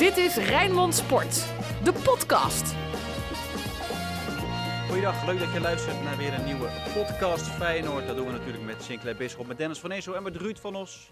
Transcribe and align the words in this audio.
Dit 0.00 0.16
is 0.16 0.36
Rijnmond 0.36 0.94
Sport, 0.94 1.46
de 1.84 1.92
podcast. 1.92 2.74
Goeiedag, 4.88 5.26
leuk 5.26 5.38
dat 5.38 5.52
je 5.52 5.60
luistert 5.60 6.02
naar 6.02 6.16
weer 6.16 6.34
een 6.34 6.44
nieuwe 6.44 6.68
podcast 6.94 7.46
Feyenoord. 7.46 8.06
Dat 8.06 8.16
doen 8.16 8.26
we 8.26 8.32
natuurlijk 8.32 8.64
met 8.64 8.82
Sinclair 8.82 9.16
Bisschop, 9.16 9.46
met 9.46 9.58
Dennis 9.58 9.78
van 9.78 9.90
Ezel 9.90 10.16
en 10.16 10.22
met 10.22 10.36
Ruud 10.36 10.58
van 10.58 10.74
Os. 10.74 11.10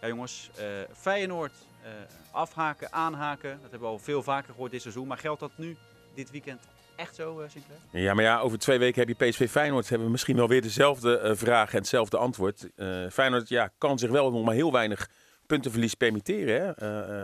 Ja 0.00 0.08
jongens, 0.08 0.50
uh, 0.58 0.64
Feyenoord 0.92 1.52
uh, 1.84 1.88
afhaken, 2.30 2.92
aanhaken, 2.92 3.50
dat 3.50 3.70
hebben 3.70 3.88
we 3.88 3.94
al 3.94 3.98
veel 3.98 4.22
vaker 4.22 4.52
gehoord 4.52 4.70
dit 4.70 4.82
seizoen. 4.82 5.06
Maar 5.06 5.18
geldt 5.18 5.40
dat 5.40 5.52
nu, 5.56 5.76
dit 6.14 6.30
weekend, 6.30 6.60
echt 6.96 7.14
zo, 7.14 7.40
uh, 7.40 7.48
Sinclair? 7.48 7.80
Ja, 7.90 8.14
maar 8.14 8.24
ja, 8.24 8.40
over 8.40 8.58
twee 8.58 8.78
weken 8.78 9.06
heb 9.06 9.18
je 9.18 9.26
PSV 9.26 9.50
Feyenoord. 9.50 9.88
Hebben 9.88 10.06
we 10.06 10.12
misschien 10.12 10.36
wel 10.36 10.48
weer 10.48 10.62
dezelfde 10.62 11.36
vraag 11.36 11.70
en 11.70 11.78
hetzelfde 11.78 12.16
antwoord. 12.16 12.68
Feyenoord 13.10 13.48
ja, 13.48 13.70
kan 13.78 13.98
zich 13.98 14.10
wel 14.10 14.30
nog 14.30 14.44
maar 14.44 14.54
heel 14.54 14.72
weinig 14.72 15.08
puntenverlies 15.52 15.94
permitteren. 15.94 16.54
Hè? 16.54 16.66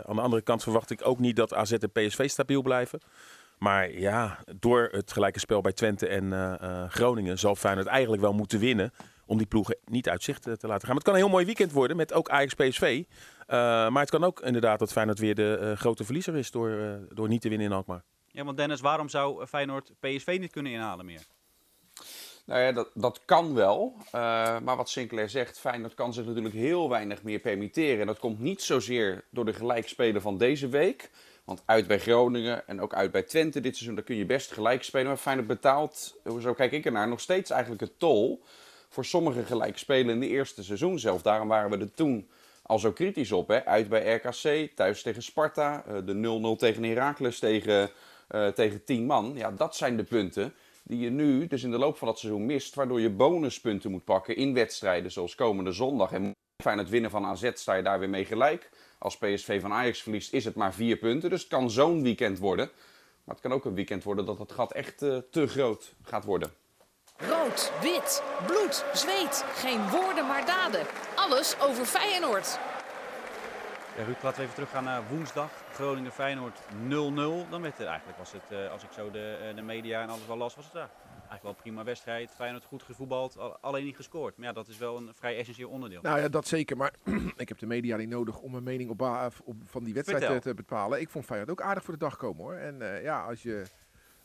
aan 0.06 0.16
de 0.16 0.22
andere 0.22 0.42
kant 0.42 0.62
verwacht 0.62 0.90
ik 0.90 1.06
ook 1.06 1.18
niet 1.18 1.36
dat 1.36 1.54
AZ 1.54 1.72
en 1.72 1.90
PSV 1.92 2.28
stabiel 2.28 2.62
blijven. 2.62 3.00
Maar 3.58 3.92
ja, 3.92 4.38
door 4.58 4.88
het 4.90 5.12
gelijke 5.12 5.38
spel 5.38 5.60
bij 5.60 5.72
Twente 5.72 6.06
en 6.06 6.24
uh, 6.24 6.84
Groningen 6.88 7.38
zal 7.38 7.54
Feyenoord 7.54 7.86
eigenlijk 7.86 8.22
wel 8.22 8.32
moeten 8.32 8.58
winnen. 8.58 8.92
Om 9.26 9.38
die 9.38 9.46
ploegen 9.46 9.76
niet 9.84 10.08
uit 10.08 10.22
zicht 10.22 10.42
te 10.42 10.66
laten 10.66 10.86
gaan. 10.86 10.96
Het 10.96 11.04
kan 11.04 11.14
een 11.14 11.20
heel 11.20 11.28
mooi 11.28 11.44
weekend 11.44 11.72
worden 11.72 11.96
met 11.96 12.12
ook 12.12 12.28
Ajax 12.28 12.54
PSV. 12.54 13.04
maar 13.46 14.00
het 14.00 14.10
kan 14.10 14.24
ook 14.24 14.40
inderdaad 14.40 14.78
dat 14.78 14.92
Feyenoord 14.92 15.18
weer 15.18 15.34
de 15.34 15.74
grote 15.76 16.04
verliezer 16.04 16.36
is 16.36 16.50
door, 16.50 16.98
door 17.14 17.28
niet 17.28 17.40
te 17.40 17.48
winnen 17.48 17.66
in 17.66 17.72
Alkmaar. 17.72 18.02
Ja, 18.26 18.44
want 18.44 18.56
Dennis, 18.56 18.80
waarom 18.80 19.08
zou 19.08 19.46
Feyenoord 19.46 19.92
PSV 20.00 20.36
niet 20.40 20.52
kunnen 20.52 20.72
inhalen 20.72 21.06
meer? 21.06 21.26
Nou 22.48 22.60
ja, 22.60 22.72
dat, 22.72 22.88
dat 22.94 23.20
kan 23.24 23.54
wel. 23.54 23.96
maar 24.12 24.76
wat 24.76 24.88
Sinclair 24.88 25.30
zegt, 25.30 25.58
Feyenoord 25.58 25.94
kan 25.94 26.12
zich 26.12 26.26
natuurlijk 26.26 26.54
heel 26.54 26.88
weinig 26.88 27.22
meer 27.22 27.38
permitteren. 27.38 28.00
En 28.00 28.06
dat 28.06 28.18
komt 28.18 28.40
niet 28.40 28.62
zozeer 28.62 29.24
door 29.30 29.44
de 29.44 29.52
gelijkspelen 29.52 30.22
van 30.22 30.38
deze 30.38 30.68
week. 30.68 31.10
Want 31.44 31.62
uit 31.64 31.86
bij 31.86 31.98
Groningen 31.98 32.68
en 32.68 32.80
ook 32.80 32.94
uit 32.94 33.10
bij 33.10 33.22
Twente 33.22 33.60
dit 33.60 33.74
seizoen, 33.74 33.94
daar 33.94 34.04
kun 34.04 34.16
je 34.16 34.26
best 34.26 34.52
gelijk 34.52 34.82
spelen. 34.82 35.06
Maar 35.06 35.16
Feyenoord 35.16 35.46
betaalt, 35.46 36.20
zo 36.40 36.54
kijk 36.54 36.72
ik 36.72 36.84
ernaar, 36.84 37.08
nog 37.08 37.20
steeds 37.20 37.50
eigenlijk 37.50 37.80
het 37.80 37.98
tol 37.98 38.42
voor 38.88 39.04
sommige 39.04 39.44
gelijk 39.44 39.78
spelen 39.78 40.14
in 40.14 40.20
de 40.20 40.28
eerste 40.28 40.64
seizoen 40.64 40.98
zelf. 40.98 41.22
Daarom 41.22 41.48
waren 41.48 41.70
we 41.70 41.78
er 41.78 41.94
toen 41.94 42.28
al 42.62 42.78
zo 42.78 42.92
kritisch 42.92 43.32
op. 43.32 43.48
Hè? 43.48 43.64
Uit 43.64 43.88
bij 43.88 44.14
RKC, 44.14 44.70
thuis 44.74 45.02
tegen 45.02 45.22
Sparta, 45.22 45.84
eh, 45.86 45.94
de 46.04 46.14
0-0 46.14 46.58
tegen 46.58 46.82
Heracles 46.82 47.38
tegen, 47.38 47.90
uh, 48.30 48.46
tegen 48.48 48.84
10 48.84 49.06
man. 49.06 49.32
Ja, 49.34 49.50
dat 49.50 49.76
zijn 49.76 49.96
de 49.96 50.04
punten 50.04 50.54
die 50.88 50.98
je 50.98 51.10
nu 51.10 51.46
dus 51.46 51.62
in 51.62 51.70
de 51.70 51.78
loop 51.78 51.96
van 51.96 52.08
dat 52.08 52.18
seizoen 52.18 52.46
mist. 52.46 52.74
Waardoor 52.74 53.00
je 53.00 53.10
bonuspunten 53.10 53.90
moet 53.90 54.04
pakken 54.04 54.36
in 54.36 54.54
wedstrijden 54.54 55.10
zoals 55.10 55.34
komende 55.34 55.72
zondag. 55.72 56.12
En 56.12 56.32
Feyenoord 56.62 56.88
winnen 56.88 57.10
van 57.10 57.24
AZ 57.24 57.50
sta 57.54 57.74
je 57.74 57.82
daar 57.82 57.98
weer 57.98 58.08
mee 58.08 58.24
gelijk. 58.24 58.70
Als 58.98 59.18
PSV 59.18 59.60
van 59.60 59.72
Ajax 59.72 60.02
verliest, 60.02 60.32
is 60.32 60.44
het 60.44 60.54
maar 60.54 60.74
vier 60.74 60.96
punten. 60.96 61.30
Dus 61.30 61.40
het 61.40 61.50
kan 61.50 61.70
zo'n 61.70 62.02
weekend 62.02 62.38
worden. 62.38 62.70
Maar 63.24 63.34
het 63.34 63.44
kan 63.44 63.52
ook 63.52 63.64
een 63.64 63.74
weekend 63.74 64.04
worden 64.04 64.24
dat 64.24 64.38
het 64.38 64.52
gat 64.52 64.72
echt 64.72 65.02
uh, 65.02 65.16
te 65.30 65.46
groot 65.46 65.94
gaat 66.02 66.24
worden. 66.24 66.52
Rood, 67.16 67.72
wit, 67.82 68.22
bloed, 68.46 68.84
zweet. 68.92 69.44
Geen 69.54 69.90
woorden 69.90 70.26
maar 70.26 70.46
daden. 70.46 70.86
Alles 71.14 71.60
over 71.60 71.84
Feyenoord. 71.84 72.58
Ja, 73.96 74.04
Ruud, 74.04 74.22
laten 74.22 74.38
we 74.38 74.42
even 74.42 74.54
teruggaan 74.54 74.84
naar 74.84 75.08
woensdag. 75.08 75.50
Groningen-Feyenoord 75.72 76.58
0-0. 76.60 77.50
Dan 77.50 77.62
werd 77.62 77.78
het 77.78 77.86
eigenlijk, 77.86 78.18
was 78.18 78.32
het, 78.32 78.42
uh, 78.52 78.70
als 78.70 78.82
ik 78.82 78.92
zo 78.92 79.10
de, 79.10 79.48
uh, 79.48 79.56
de 79.56 79.62
media 79.62 80.02
en 80.02 80.08
alles 80.08 80.26
wel 80.26 80.36
las, 80.36 80.54
was 80.54 80.64
het 80.64 80.74
daar 80.74 80.90
eigenlijk 81.28 81.42
wel 81.42 81.50
een 81.50 81.62
prima 81.62 81.84
wedstrijd. 81.84 82.30
Feyenoord 82.30 82.64
goed 82.64 82.82
gevoetbald, 82.82 83.38
alleen 83.60 83.84
niet 83.84 83.96
gescoord. 83.96 84.36
Maar 84.36 84.46
ja, 84.46 84.52
dat 84.52 84.68
is 84.68 84.78
wel 84.78 84.96
een 84.96 85.14
vrij 85.14 85.36
essentieel 85.36 85.70
onderdeel. 85.70 86.02
Nou 86.02 86.20
ja, 86.20 86.28
dat 86.28 86.46
zeker. 86.46 86.76
Maar 86.76 86.94
ik 87.36 87.48
heb 87.48 87.58
de 87.58 87.66
media 87.66 87.96
niet 87.96 88.08
nodig 88.08 88.38
om 88.38 88.54
een 88.54 88.62
mening 88.62 88.90
op, 88.90 89.00
op 89.44 89.56
van 89.64 89.84
die 89.84 89.94
wedstrijd 89.94 90.26
te, 90.26 90.38
te, 90.38 90.54
bepalen. 90.54 91.00
Ik 91.00 91.08
vond 91.08 91.24
Feyenoord 91.24 91.50
ook 91.50 91.62
aardig 91.62 91.84
voor 91.84 91.92
de 91.92 92.04
dag 92.04 92.16
komen 92.16 92.42
hoor. 92.42 92.54
En 92.54 92.80
uh, 92.80 93.02
ja, 93.02 93.24
als 93.24 93.42
je 93.42 93.64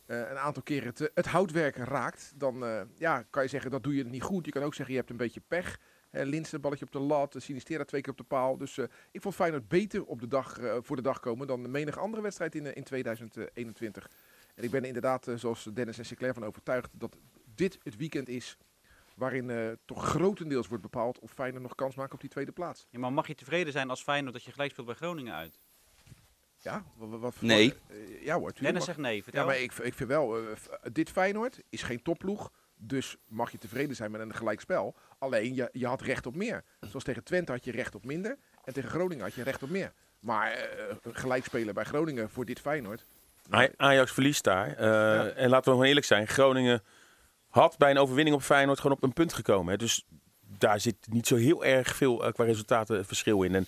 uh, 0.07 0.17
een 0.17 0.37
aantal 0.37 0.63
keren 0.63 0.87
het, 0.87 1.11
het 1.13 1.25
houtwerk 1.25 1.75
raakt, 1.75 2.33
dan 2.35 2.63
uh, 2.63 2.81
ja, 2.95 3.23
kan 3.29 3.43
je 3.43 3.49
zeggen 3.49 3.71
dat 3.71 3.83
doe 3.83 3.95
je 3.95 4.05
niet 4.05 4.23
goed. 4.23 4.45
Je 4.45 4.51
kan 4.51 4.63
ook 4.63 4.73
zeggen 4.73 4.93
je 4.93 4.99
hebt 4.99 5.11
een 5.11 5.17
beetje 5.17 5.41
pech. 5.47 5.79
Uh, 6.15 6.23
Linsen, 6.23 6.61
balletje 6.61 6.85
op 6.85 6.91
de 6.91 6.99
lat, 6.99 7.35
Sinistera 7.37 7.83
twee 7.83 8.01
keer 8.01 8.11
op 8.11 8.17
de 8.17 8.23
paal. 8.23 8.57
Dus 8.57 8.77
ik 9.11 9.21
vond 9.21 9.35
Feyenoord 9.35 9.67
beter 9.67 10.05
op 10.05 10.19
de 10.19 10.27
dag, 10.27 10.59
voor 10.81 10.95
de 10.95 11.01
dag 11.01 11.19
komen 11.19 11.47
dan 11.47 11.63
de 11.63 11.69
menige 11.69 11.99
andere 11.99 12.23
wedstrijd 12.23 12.55
in, 12.55 12.75
in 12.75 12.83
2021. 12.83 14.09
En 14.55 14.63
ik 14.63 14.71
ben 14.71 14.83
inderdaad, 14.83 15.27
zoals 15.35 15.69
Dennis 15.73 15.97
en 15.97 16.05
Sinclair 16.05 16.33
van 16.33 16.45
overtuigd, 16.45 16.89
dat 16.91 17.17
dit 17.55 17.79
het 17.83 17.95
weekend 17.95 18.29
is 18.29 18.57
waarin 19.15 19.49
uh, 19.49 19.71
toch 19.85 20.05
grotendeels 20.05 20.67
wordt 20.67 20.83
bepaald 20.83 21.19
of 21.19 21.31
Feyenoord 21.31 21.63
nog 21.63 21.75
kans 21.75 21.95
maakt 21.95 22.13
op 22.13 22.21
die 22.21 22.29
tweede 22.29 22.51
plaats. 22.51 22.87
Ja, 22.89 22.99
maar 22.99 23.13
mag 23.13 23.27
je 23.27 23.35
tevreden 23.35 23.73
zijn 23.73 23.89
als 23.89 24.03
Feyenoord 24.03 24.33
dat 24.33 24.43
je 24.43 24.51
gelijk 24.51 24.71
speelt 24.71 24.87
bij 24.87 24.95
Groningen 24.95 25.33
uit? 25.33 25.59
Ja, 26.57 26.83
wat, 26.95 27.19
wat 27.19 27.41
nee. 27.41 27.73
Uh, 27.91 28.23
ja 28.25 28.39
hoor. 28.39 28.53
Dennis 28.59 28.85
zegt 28.85 28.97
nee, 28.97 29.23
vertel. 29.23 29.41
Ja, 29.41 29.47
maar 29.47 29.59
ik, 29.59 29.73
ik 29.73 29.93
vind 29.93 30.09
wel, 30.09 30.41
uh, 30.41 30.47
dit 30.91 31.09
Feyenoord 31.09 31.61
is 31.69 31.83
geen 31.83 32.01
topploeg. 32.01 32.51
Dus 32.75 33.17
mag 33.27 33.51
je 33.51 33.57
tevreden 33.57 33.95
zijn 33.95 34.11
met 34.11 34.21
een 34.21 34.33
gelijkspel. 34.33 34.95
Alleen, 35.23 35.55
je, 35.55 35.69
je 35.71 35.87
had 35.87 36.01
recht 36.01 36.25
op 36.25 36.35
meer. 36.35 36.63
Zoals 36.79 37.03
tegen 37.03 37.23
Twente 37.23 37.51
had 37.51 37.65
je 37.65 37.71
recht 37.71 37.95
op 37.95 38.05
minder. 38.05 38.37
En 38.63 38.73
tegen 38.73 38.89
Groningen 38.89 39.23
had 39.23 39.33
je 39.33 39.43
recht 39.43 39.63
op 39.63 39.69
meer. 39.69 39.93
Maar 40.19 40.67
gelijk 41.11 41.45
spelen 41.45 41.73
bij 41.73 41.83
Groningen 41.83 42.29
voor 42.29 42.45
dit 42.45 42.59
Feyenoord. 42.59 43.05
Ajax 43.77 44.11
verliest 44.11 44.43
daar. 44.43 44.69
Uh, 44.69 44.75
ja. 44.75 45.27
En 45.27 45.49
laten 45.49 45.65
we 45.65 45.71
gewoon 45.71 45.85
eerlijk 45.85 46.05
zijn. 46.05 46.27
Groningen 46.27 46.83
had 47.49 47.77
bij 47.77 47.91
een 47.91 47.97
overwinning 47.97 48.35
op 48.35 48.41
Feyenoord 48.41 48.79
gewoon 48.79 48.97
op 48.97 49.03
een 49.03 49.13
punt 49.13 49.33
gekomen. 49.33 49.71
Hè. 49.71 49.77
Dus 49.77 50.05
daar 50.57 50.79
zit 50.79 50.95
niet 51.09 51.27
zo 51.27 51.35
heel 51.35 51.65
erg 51.65 51.95
veel 51.95 52.25
uh, 52.25 52.31
qua 52.31 52.43
resultaten 52.43 53.05
verschil 53.05 53.43
in. 53.43 53.55
En 53.55 53.67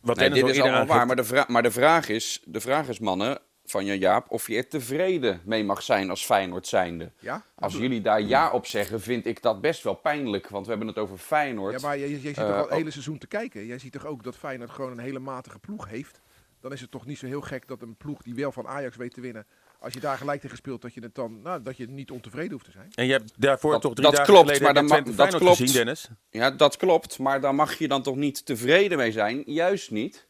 wat 0.00 0.16
nee, 0.16 0.30
dit 0.30 0.48
is 0.48 0.60
allemaal 0.60 0.86
waar. 0.86 1.06
Maar 1.06 1.16
de, 1.16 1.44
maar 1.46 1.62
de 1.62 1.70
vraag 1.70 2.08
is, 2.08 2.42
de 2.44 2.60
vraag 2.60 2.88
is 2.88 2.98
mannen, 2.98 3.38
van 3.64 3.84
Jan 3.84 3.98
Jaap, 3.98 4.30
of 4.30 4.46
je 4.46 4.56
er 4.56 4.68
tevreden 4.68 5.40
mee 5.44 5.64
mag 5.64 5.82
zijn 5.82 6.10
als 6.10 6.24
Feyenoord 6.24 6.66
zijnde. 6.66 7.12
Ja? 7.18 7.44
Als 7.54 7.76
jullie 7.76 8.00
daar 8.00 8.22
ja 8.22 8.50
op 8.50 8.66
zeggen, 8.66 9.00
vind 9.00 9.26
ik 9.26 9.42
dat 9.42 9.60
best 9.60 9.82
wel 9.82 9.94
pijnlijk. 9.94 10.48
Want 10.48 10.64
we 10.64 10.70
hebben 10.70 10.88
het 10.88 10.98
over 10.98 11.18
Feyenoord. 11.18 11.80
Ja, 11.80 11.86
maar 11.86 11.98
jij, 11.98 12.10
jij 12.10 12.18
ziet 12.20 12.34
toch 12.34 12.44
al 12.44 12.56
het 12.56 12.70
hele 12.70 12.90
seizoen 12.90 13.18
te 13.18 13.26
kijken. 13.26 13.66
Jij 13.66 13.78
ziet 13.78 13.92
toch 13.92 14.06
ook 14.06 14.22
dat 14.22 14.36
Feyenoord 14.36 14.70
gewoon 14.70 14.90
een 14.90 14.98
hele 14.98 15.18
matige 15.18 15.58
ploeg 15.58 15.88
heeft 15.88 16.20
dan 16.62 16.72
is 16.72 16.80
het 16.80 16.90
toch 16.90 17.06
niet 17.06 17.18
zo 17.18 17.26
heel 17.26 17.40
gek 17.40 17.68
dat 17.68 17.82
een 17.82 17.96
ploeg 17.96 18.22
die 18.22 18.34
wel 18.34 18.52
van 18.52 18.66
Ajax 18.66 18.96
weet 18.96 19.14
te 19.14 19.20
winnen, 19.20 19.46
als 19.78 19.92
je 19.92 20.00
daar 20.00 20.16
gelijk 20.16 20.40
tegen 20.40 20.56
speelt, 20.56 20.82
dat 20.82 20.94
je 20.94 21.00
het 21.00 21.14
dan, 21.14 21.42
nou, 21.42 21.62
dat 21.62 21.76
je 21.76 21.88
niet 21.88 22.10
ontevreden 22.10 22.52
hoeft 22.52 22.64
te 22.64 22.70
zijn. 22.70 22.90
En 22.94 23.06
je 23.06 23.12
hebt 23.12 23.32
daarvoor 23.36 23.72
dat, 23.72 23.80
toch 23.80 23.94
drie 23.94 24.06
dat 24.06 24.16
dagen 24.16 24.32
klopt, 24.32 24.46
geleden 24.46 24.84
maar 24.84 25.04
dan 25.04 25.16
dat 25.16 25.34
klopt. 25.34 25.56
gezien, 25.56 25.74
Dennis? 25.74 26.08
Ja, 26.30 26.50
dat 26.50 26.76
klopt, 26.76 27.18
maar 27.18 27.40
daar 27.40 27.54
mag 27.54 27.78
je 27.78 27.88
dan 27.88 28.02
toch 28.02 28.16
niet 28.16 28.46
tevreden 28.46 28.98
mee 28.98 29.12
zijn, 29.12 29.42
juist 29.46 29.90
niet. 29.90 30.26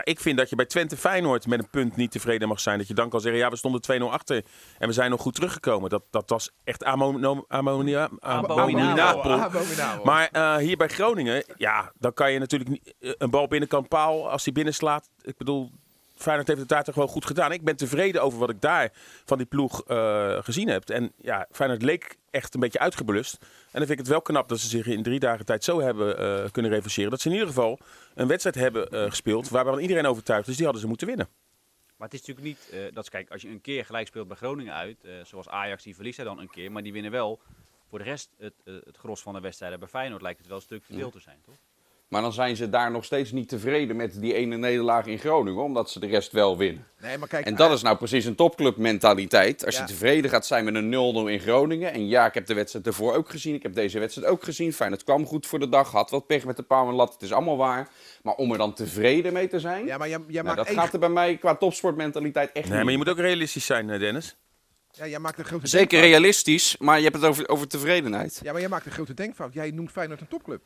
Nou, 0.00 0.12
ik 0.12 0.20
vind 0.20 0.38
dat 0.38 0.50
je 0.50 0.56
bij 0.56 0.66
Twente 0.66 0.96
Feyenoord 0.96 1.46
met 1.46 1.58
een 1.58 1.70
punt 1.70 1.96
niet 1.96 2.10
tevreden 2.10 2.48
mag 2.48 2.60
zijn. 2.60 2.78
Dat 2.78 2.88
je 2.88 2.94
dan 2.94 3.08
kan 3.08 3.20
zeggen, 3.20 3.40
ja, 3.40 3.50
we 3.50 3.56
stonden 3.56 4.00
2-0 4.00 4.04
achter 4.04 4.44
en 4.78 4.88
we 4.88 4.94
zijn 4.94 5.10
nog 5.10 5.20
goed 5.20 5.34
teruggekomen. 5.34 5.90
Dat, 5.90 6.02
dat 6.10 6.30
was 6.30 6.50
echt 6.64 6.84
ammonia, 6.84 7.42
ammonia, 7.48 8.08
abominabel. 8.20 9.50
Maar 10.04 10.28
uh, 10.32 10.56
hier 10.56 10.76
bij 10.76 10.88
Groningen, 10.88 11.44
ja, 11.56 11.92
dan 11.98 12.12
kan 12.12 12.32
je 12.32 12.38
natuurlijk 12.38 12.70
niet, 12.70 12.94
een 12.98 13.30
bal 13.30 13.48
binnenkant 13.48 13.88
paal, 13.88 14.30
als 14.30 14.44
die 14.44 14.52
binnenslaat. 14.52 15.10
Ik 15.22 15.36
bedoel, 15.36 15.70
Feyenoord 16.20 16.48
heeft 16.48 16.60
het 16.60 16.68
daar 16.68 16.84
toch 16.84 16.94
wel 16.94 17.06
goed 17.06 17.26
gedaan. 17.26 17.52
Ik 17.52 17.64
ben 17.64 17.76
tevreden 17.76 18.22
over 18.22 18.38
wat 18.38 18.50
ik 18.50 18.60
daar 18.60 18.90
van 19.24 19.38
die 19.38 19.46
ploeg 19.46 19.84
uh, 19.88 20.38
gezien 20.42 20.68
heb. 20.68 20.88
En 20.88 21.12
ja, 21.16 21.46
Feyenoord 21.50 21.82
leek 21.82 22.16
echt 22.30 22.54
een 22.54 22.60
beetje 22.60 22.78
uitgeblust. 22.78 23.36
En 23.40 23.48
dan 23.78 23.86
vind 23.86 23.90
ik 23.90 23.98
het 23.98 24.08
wel 24.08 24.22
knap 24.22 24.48
dat 24.48 24.60
ze 24.60 24.68
zich 24.68 24.86
in 24.86 25.02
drie 25.02 25.18
dagen 25.18 25.44
tijd 25.44 25.64
zo 25.64 25.80
hebben 25.80 26.20
uh, 26.20 26.50
kunnen 26.50 26.70
revancheren. 26.70 27.10
Dat 27.10 27.20
ze 27.20 27.26
in 27.28 27.32
ieder 27.32 27.48
geval 27.48 27.78
een 28.14 28.26
wedstrijd 28.26 28.56
hebben 28.56 28.94
uh, 28.94 29.04
gespeeld 29.04 29.48
waarvan 29.48 29.78
iedereen 29.78 30.06
overtuigd 30.06 30.48
is. 30.48 30.54
Die 30.54 30.64
hadden 30.64 30.82
ze 30.82 30.88
moeten 30.88 31.06
winnen. 31.06 31.28
Maar 31.96 32.08
het 32.08 32.20
is 32.20 32.26
natuurlijk 32.26 32.46
niet, 32.72 32.94
dat 32.94 33.08
kijk, 33.08 33.30
als 33.30 33.42
je 33.42 33.48
een 33.48 33.60
keer 33.60 33.84
gelijk 33.84 34.06
speelt 34.06 34.28
bij 34.28 34.36
Groningen 34.36 34.74
uit, 34.74 34.96
zoals 35.22 35.48
Ajax, 35.48 35.82
die 35.82 35.94
verliest 35.94 36.16
hij 36.16 36.26
dan 36.26 36.38
een 36.38 36.50
keer. 36.50 36.72
Maar 36.72 36.82
die 36.82 36.92
winnen 36.92 37.10
wel 37.10 37.40
voor 37.88 37.98
de 37.98 38.04
rest 38.04 38.30
het, 38.38 38.54
het 38.64 38.96
gros 38.96 39.22
van 39.22 39.34
de 39.34 39.40
wedstrijden. 39.40 39.78
Bij 39.78 39.88
Feyenoord 39.88 40.22
lijkt 40.22 40.38
het 40.38 40.48
wel 40.48 40.60
structureel 40.60 41.10
te 41.10 41.20
zijn, 41.20 41.38
toch? 41.44 41.54
Maar 42.10 42.22
dan 42.22 42.32
zijn 42.32 42.56
ze 42.56 42.68
daar 42.68 42.90
nog 42.90 43.04
steeds 43.04 43.32
niet 43.32 43.48
tevreden 43.48 43.96
met 43.96 44.20
die 44.20 44.34
ene 44.34 44.56
nederlaag 44.56 45.06
in 45.06 45.18
Groningen, 45.18 45.62
omdat 45.62 45.90
ze 45.90 46.00
de 46.00 46.06
rest 46.06 46.32
wel 46.32 46.56
winnen. 46.56 46.86
Nee, 47.00 47.18
maar 47.18 47.28
kijk, 47.28 47.46
en 47.46 47.54
dat 47.54 47.72
is 47.72 47.82
nou 47.82 47.96
precies 47.96 48.24
een 48.24 48.34
topclub 48.34 48.76
mentaliteit. 48.76 49.66
Als 49.66 49.74
ja. 49.74 49.80
je 49.80 49.86
tevreden 49.88 50.30
gaat 50.30 50.46
zijn 50.46 50.64
met 50.64 50.74
een 50.74 51.26
0-0 51.26 51.30
in 51.30 51.40
Groningen. 51.40 51.92
En 51.92 52.08
ja, 52.08 52.26
ik 52.26 52.34
heb 52.34 52.46
de 52.46 52.54
wedstrijd 52.54 52.86
ervoor 52.86 53.14
ook 53.14 53.30
gezien. 53.30 53.54
Ik 53.54 53.62
heb 53.62 53.74
deze 53.74 53.98
wedstrijd 53.98 54.28
ook 54.28 54.44
gezien. 54.44 54.72
Fijn, 54.72 54.92
het 54.92 55.04
kwam 55.04 55.26
goed 55.26 55.46
voor 55.46 55.58
de 55.58 55.68
dag. 55.68 55.90
Had 55.90 56.10
wat 56.10 56.26
pech 56.26 56.44
met 56.44 56.56
de 56.56 56.62
paal 56.62 56.88
en 56.88 56.94
lat. 56.94 57.12
Het 57.12 57.22
is 57.22 57.32
allemaal 57.32 57.56
waar. 57.56 57.88
Maar 58.22 58.34
om 58.34 58.52
er 58.52 58.58
dan 58.58 58.74
tevreden 58.74 59.32
mee 59.32 59.48
te 59.48 59.60
zijn. 59.60 59.86
Ja, 59.86 59.98
maar 59.98 60.08
jij, 60.08 60.18
jij 60.26 60.42
nou, 60.42 60.56
maakt 60.56 60.68
dat 60.68 60.78
gaat 60.78 60.92
er 60.92 60.98
bij 60.98 61.08
mij 61.08 61.36
qua 61.36 61.54
topsportmentaliteit 61.54 62.52
echt 62.52 62.64
nee, 62.64 62.74
niet. 62.74 62.82
maar 62.82 62.92
je 62.92 62.98
moet 62.98 63.08
ook 63.08 63.18
realistisch 63.18 63.66
zijn, 63.66 63.86
Dennis. 63.86 64.36
Ja, 64.90 65.06
jij 65.06 65.18
maakt 65.18 65.38
een 65.38 65.44
grote 65.44 65.66
Zeker 65.66 65.88
denkfout. 65.88 66.10
realistisch, 66.10 66.76
maar 66.78 66.96
je 66.96 67.04
hebt 67.04 67.16
het 67.16 67.24
over, 67.24 67.48
over 67.48 67.68
tevredenheid. 67.68 68.40
Ja, 68.42 68.52
maar 68.52 68.60
jij 68.60 68.70
maakt 68.70 68.86
een 68.86 68.92
grote 68.92 69.14
denkfout. 69.14 69.52
Jij 69.54 69.70
noemt 69.70 69.90
Feyenoord 69.90 70.20
een 70.20 70.28
topclub. 70.28 70.62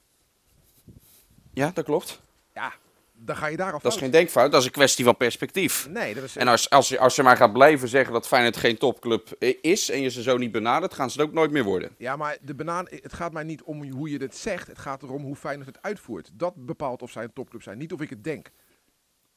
Ja, 1.54 1.70
dat 1.74 1.84
klopt. 1.84 2.20
Ja, 2.54 2.72
dan 3.12 3.36
ga 3.36 3.46
je 3.46 3.56
daar 3.56 3.72
al 3.72 3.80
Dat 3.82 3.92
is 3.92 3.98
geen 3.98 4.10
denkfout, 4.10 4.50
dat 4.50 4.60
is 4.60 4.66
een 4.66 4.72
kwestie 4.72 5.04
van 5.04 5.16
perspectief. 5.16 5.88
Nee, 5.88 6.14
dat 6.14 6.24
is... 6.24 6.36
En 6.36 6.48
als, 6.48 6.70
als, 6.70 6.88
je, 6.88 6.98
als 6.98 7.16
je 7.16 7.22
maar 7.22 7.36
gaat 7.36 7.52
blijven 7.52 7.88
zeggen 7.88 8.12
dat 8.12 8.26
Feyenoord 8.26 8.56
geen 8.56 8.78
topclub 8.78 9.36
is 9.60 9.90
en 9.90 10.00
je 10.00 10.08
ze 10.08 10.22
zo 10.22 10.36
niet 10.36 10.52
benadert, 10.52 10.94
gaan 10.94 11.10
ze 11.10 11.20
het 11.20 11.28
ook 11.28 11.34
nooit 11.34 11.50
meer 11.50 11.64
worden. 11.64 11.94
Ja, 11.98 12.16
maar 12.16 12.36
de 12.40 12.54
banaan, 12.54 12.86
het 12.90 13.12
gaat 13.12 13.32
mij 13.32 13.42
niet 13.42 13.62
om 13.62 13.90
hoe 13.90 14.10
je 14.10 14.18
het 14.18 14.36
zegt, 14.36 14.66
het 14.66 14.78
gaat 14.78 15.02
erom 15.02 15.22
hoe 15.22 15.36
Feyenoord 15.36 15.66
het 15.66 15.82
uitvoert. 15.82 16.30
Dat 16.32 16.66
bepaalt 16.66 17.02
of 17.02 17.10
zij 17.10 17.22
een 17.24 17.32
topclub 17.32 17.62
zijn, 17.62 17.78
niet 17.78 17.92
of 17.92 18.00
ik 18.00 18.10
het 18.10 18.24
denk. 18.24 18.50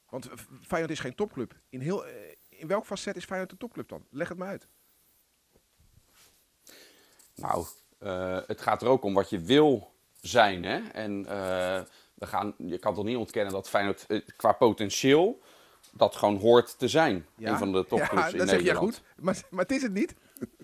Want 0.10 0.30
Feyenoord 0.62 0.94
is 0.94 1.00
geen 1.00 1.16
topclub. 1.16 1.54
In, 1.70 1.80
heel, 1.80 2.06
in 2.50 2.68
welk 2.68 2.86
facet 2.86 3.16
is 3.16 3.26
Feyenoord 3.26 3.52
een 3.52 3.58
topclub 3.58 3.90
dan? 3.90 4.06
Leg 4.10 4.30
het 4.30 4.38
me 4.38 4.46
uit. 4.46 4.68
Nou, 7.36 7.66
het 8.48 8.62
gaat 8.62 8.82
er 8.82 8.88
ook 8.88 9.04
om 9.04 9.14
wat 9.14 9.30
je 9.30 9.40
wil 9.40 9.94
zijn. 10.22 10.64
Hè? 10.64 10.78
En 10.78 11.26
we 12.18 12.26
gaan, 12.26 12.54
je 12.58 12.78
kan 12.78 12.94
toch 12.94 13.04
niet 13.04 13.18
ontkennen 13.18 13.54
dat 13.54 13.70
Feyenoord 13.70 14.06
qua 14.36 14.52
potentieel 14.52 15.42
dat 15.92 16.16
gewoon 16.16 16.38
hoort 16.38 16.80
te 16.80 16.88
zijn. 16.88 17.26
Ja? 17.36 17.52
Een 17.52 17.58
van 17.58 17.72
de 17.72 17.86
topclubs 17.86 18.26
ja, 18.26 18.32
in 18.32 18.38
dat 18.38 18.48
Nederland. 18.48 18.54
zeg 18.54 18.62
je 18.62 18.76
goed, 18.76 19.02
maar, 19.16 19.42
maar 19.50 19.64
het 19.64 19.72
is 19.72 19.82
het 19.82 19.94
niet. 19.94 20.16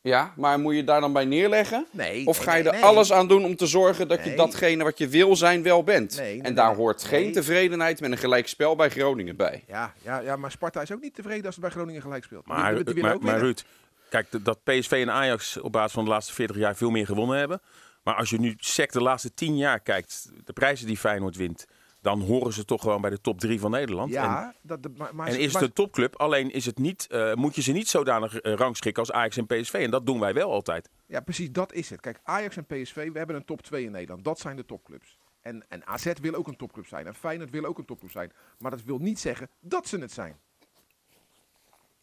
Ja, 0.00 0.32
maar 0.36 0.60
moet 0.60 0.74
je 0.74 0.84
daar 0.84 1.00
dan 1.00 1.12
bij 1.12 1.24
neerleggen? 1.24 1.86
Nee. 1.90 2.26
Of 2.26 2.36
ga 2.36 2.54
je 2.54 2.70
er 2.70 2.82
alles 2.82 3.12
aan 3.12 3.28
doen 3.28 3.44
om 3.44 3.56
te 3.56 3.66
zorgen 3.66 4.08
dat 4.08 4.24
je 4.24 4.34
datgene 4.34 4.84
wat 4.84 4.98
je 4.98 5.08
wil 5.08 5.36
zijn 5.36 5.62
wel 5.62 5.84
bent? 5.84 6.22
en 6.42 6.54
daar 6.54 6.74
hoort 6.74 7.04
geen 7.04 7.32
tevredenheid 7.32 8.00
met 8.00 8.10
een 8.10 8.18
gelijkspel 8.18 8.76
bij 8.76 8.90
Groningen 8.90 9.36
bij. 9.36 9.64
Ja, 9.66 9.92
ja, 10.02 10.18
ja, 10.18 10.36
maar 10.36 10.50
Sparta 10.50 10.82
is 10.82 10.92
ook 10.92 11.00
niet 11.00 11.14
tevreden 11.14 11.44
als 11.46 11.54
het 11.54 11.64
bij 11.64 11.72
Groningen 11.72 12.02
gelijk 12.02 12.24
speelt. 12.24 12.46
Maar, 12.46 12.84
die, 12.84 13.02
maar, 13.02 13.18
maar 13.20 13.38
Ruud, 13.38 13.64
kijk, 14.08 14.26
dat 14.44 14.58
PSV 14.64 14.90
en 14.90 15.10
Ajax 15.10 15.60
op 15.60 15.72
basis 15.72 15.92
van 15.92 16.04
de 16.04 16.10
laatste 16.10 16.32
40 16.32 16.56
jaar 16.56 16.76
veel 16.76 16.90
meer 16.90 17.06
gewonnen 17.06 17.38
hebben. 17.38 17.60
Maar 18.04 18.14
als 18.14 18.30
je 18.30 18.38
nu 18.38 18.54
sec 18.56 18.92
de 18.92 19.02
laatste 19.02 19.34
10 19.34 19.56
jaar 19.56 19.80
kijkt, 19.80 20.30
de 20.44 20.52
prijzen 20.52 20.86
die 20.86 20.96
Feyenoord 20.96 21.36
wint 21.36 21.66
dan 22.04 22.20
horen 22.20 22.52
ze 22.52 22.64
toch 22.64 22.82
gewoon 22.82 23.00
bij 23.00 23.10
de 23.10 23.20
top 23.20 23.40
3 23.40 23.60
van 23.60 23.70
Nederland. 23.70 24.12
Ja, 24.12 24.54
en, 24.68 24.80
dat, 24.80 25.12
maar, 25.12 25.26
en 25.26 25.38
is 25.38 25.52
het 25.52 25.62
een 25.62 25.72
topclub, 25.72 26.16
alleen 26.16 26.50
is 26.50 26.66
het 26.66 26.78
niet, 26.78 27.06
uh, 27.10 27.34
moet 27.34 27.54
je 27.54 27.62
ze 27.62 27.72
niet 27.72 27.88
zodanig 27.88 28.44
uh, 28.44 28.54
rangschikken 28.54 29.02
als 29.02 29.12
Ajax 29.12 29.36
en 29.36 29.46
PSV. 29.46 29.74
En 29.74 29.90
dat 29.90 30.06
doen 30.06 30.20
wij 30.20 30.34
wel 30.34 30.50
altijd. 30.50 30.90
Ja, 31.06 31.20
precies, 31.20 31.52
dat 31.52 31.72
is 31.72 31.90
het. 31.90 32.00
Kijk, 32.00 32.20
Ajax 32.22 32.56
en 32.56 32.66
PSV, 32.66 33.12
we 33.12 33.18
hebben 33.18 33.36
een 33.36 33.44
top 33.44 33.62
2 33.62 33.84
in 33.84 33.90
Nederland. 33.90 34.24
Dat 34.24 34.38
zijn 34.38 34.56
de 34.56 34.64
topclubs. 34.64 35.18
En, 35.40 35.64
en 35.68 35.86
AZ 35.86 36.12
wil 36.20 36.34
ook 36.34 36.46
een 36.46 36.56
topclub 36.56 36.86
zijn. 36.86 37.06
En 37.06 37.14
Feyenoord 37.14 37.50
wil 37.50 37.64
ook 37.64 37.78
een 37.78 37.84
topclub 37.84 38.10
zijn. 38.10 38.32
Maar 38.58 38.70
dat 38.70 38.82
wil 38.82 38.98
niet 38.98 39.18
zeggen 39.18 39.48
dat 39.60 39.88
ze 39.88 39.98
het 39.98 40.12
zijn. 40.12 40.36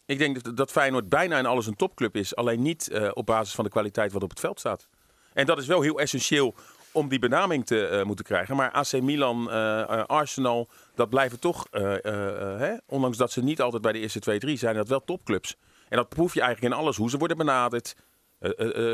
Ik 0.06 0.18
denk 0.18 0.42
dat, 0.42 0.56
dat 0.56 0.70
Feyenoord 0.70 1.08
bijna 1.08 1.38
in 1.38 1.46
alles 1.46 1.66
een 1.66 1.76
topclub 1.76 2.16
is. 2.16 2.36
Alleen 2.36 2.62
niet 2.62 2.88
uh, 2.92 3.10
op 3.14 3.26
basis 3.26 3.54
van 3.54 3.64
de 3.64 3.70
kwaliteit 3.70 4.12
wat 4.12 4.22
op 4.22 4.30
het 4.30 4.40
veld 4.40 4.58
staat. 4.58 4.88
En 5.34 5.46
dat 5.46 5.58
is 5.58 5.66
wel 5.66 5.80
heel 5.80 6.00
essentieel 6.00 6.54
om 6.92 7.08
die 7.08 7.18
benaming 7.18 7.66
te 7.66 7.90
uh, 7.92 8.02
moeten 8.02 8.24
krijgen. 8.24 8.56
Maar 8.56 8.70
AC 8.70 8.92
Milan, 8.92 9.48
uh, 9.48 10.04
Arsenal, 10.06 10.68
dat 10.94 11.08
blijven 11.08 11.40
toch, 11.40 11.66
hè, 11.70 12.76
ondanks 12.86 13.16
dat 13.16 13.32
ze 13.32 13.42
niet 13.42 13.60
altijd 13.60 13.82
bij 13.82 13.92
de 13.92 13.98
eerste 13.98 14.20
2, 14.20 14.38
3 14.38 14.56
zijn, 14.56 14.74
dat 14.74 14.88
wel 14.88 15.04
topclubs. 15.04 15.56
En 15.88 15.96
dat 15.96 16.08
proef 16.08 16.34
je 16.34 16.40
eigenlijk 16.40 16.74
in 16.74 16.80
alles, 16.80 16.96
hoe 16.96 17.10
ze 17.10 17.18
worden 17.18 17.36
benaderd, 17.36 17.96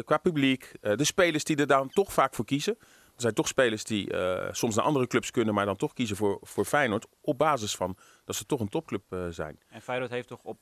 qua 0.05 0.19
publiek, 0.19 0.73
de 0.81 1.05
spelers 1.05 1.45
die 1.45 1.57
er 1.57 1.67
dan 1.67 1.89
toch 1.89 2.13
vaak 2.13 2.35
voor 2.35 2.45
kiezen. 2.45 2.77
Er 2.81 3.25
zijn 3.25 3.35
toch 3.35 3.49
spelers 3.49 3.85
die 3.85 4.15
soms 4.51 4.75
naar 4.75 4.85
andere 4.85 5.07
clubs 5.07 5.31
kunnen, 5.31 5.55
maar 5.55 5.67
dan 5.67 5.77
toch 5.77 5.93
kiezen 5.93 6.17
voor, 6.17 6.39
voor 6.43 6.65
Feyenoord. 6.65 7.07
Op 7.21 7.39
basis 7.39 7.77
van 7.77 7.97
dat 8.25 8.37
ze 8.37 8.47
toch 8.47 8.61
een 8.61 8.69
topclub 8.69 9.03
zijn. 9.31 9.59
En 9.69 9.83
Feyenoord 9.83 10.11
heeft 10.11 10.29
toch 10.29 10.43
op 10.43 10.59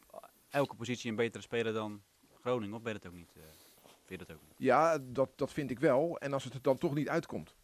elke 0.51 0.75
positie 0.75 1.11
een 1.11 1.17
betere 1.17 1.43
speler 1.43 1.73
dan 1.73 2.03
Groningen, 2.41 2.75
of 2.75 2.83
ben 2.83 2.93
je 2.93 2.99
dat 2.99 3.11
ook 3.11 3.17
niet? 3.17 3.33
Vind 4.07 4.21
je 4.21 4.27
dat 4.27 4.37
ook? 4.37 4.43
Ja, 4.57 4.99
dat, 4.99 5.31
dat 5.37 5.53
vind 5.53 5.71
ik 5.71 5.79
wel. 5.79 6.19
En 6.19 6.33
als 6.33 6.45
het 6.45 6.55
er 6.55 6.63
dan 6.63 6.79
toch 6.79 6.95
niet 6.95 7.09
uitkomt, 7.09 7.55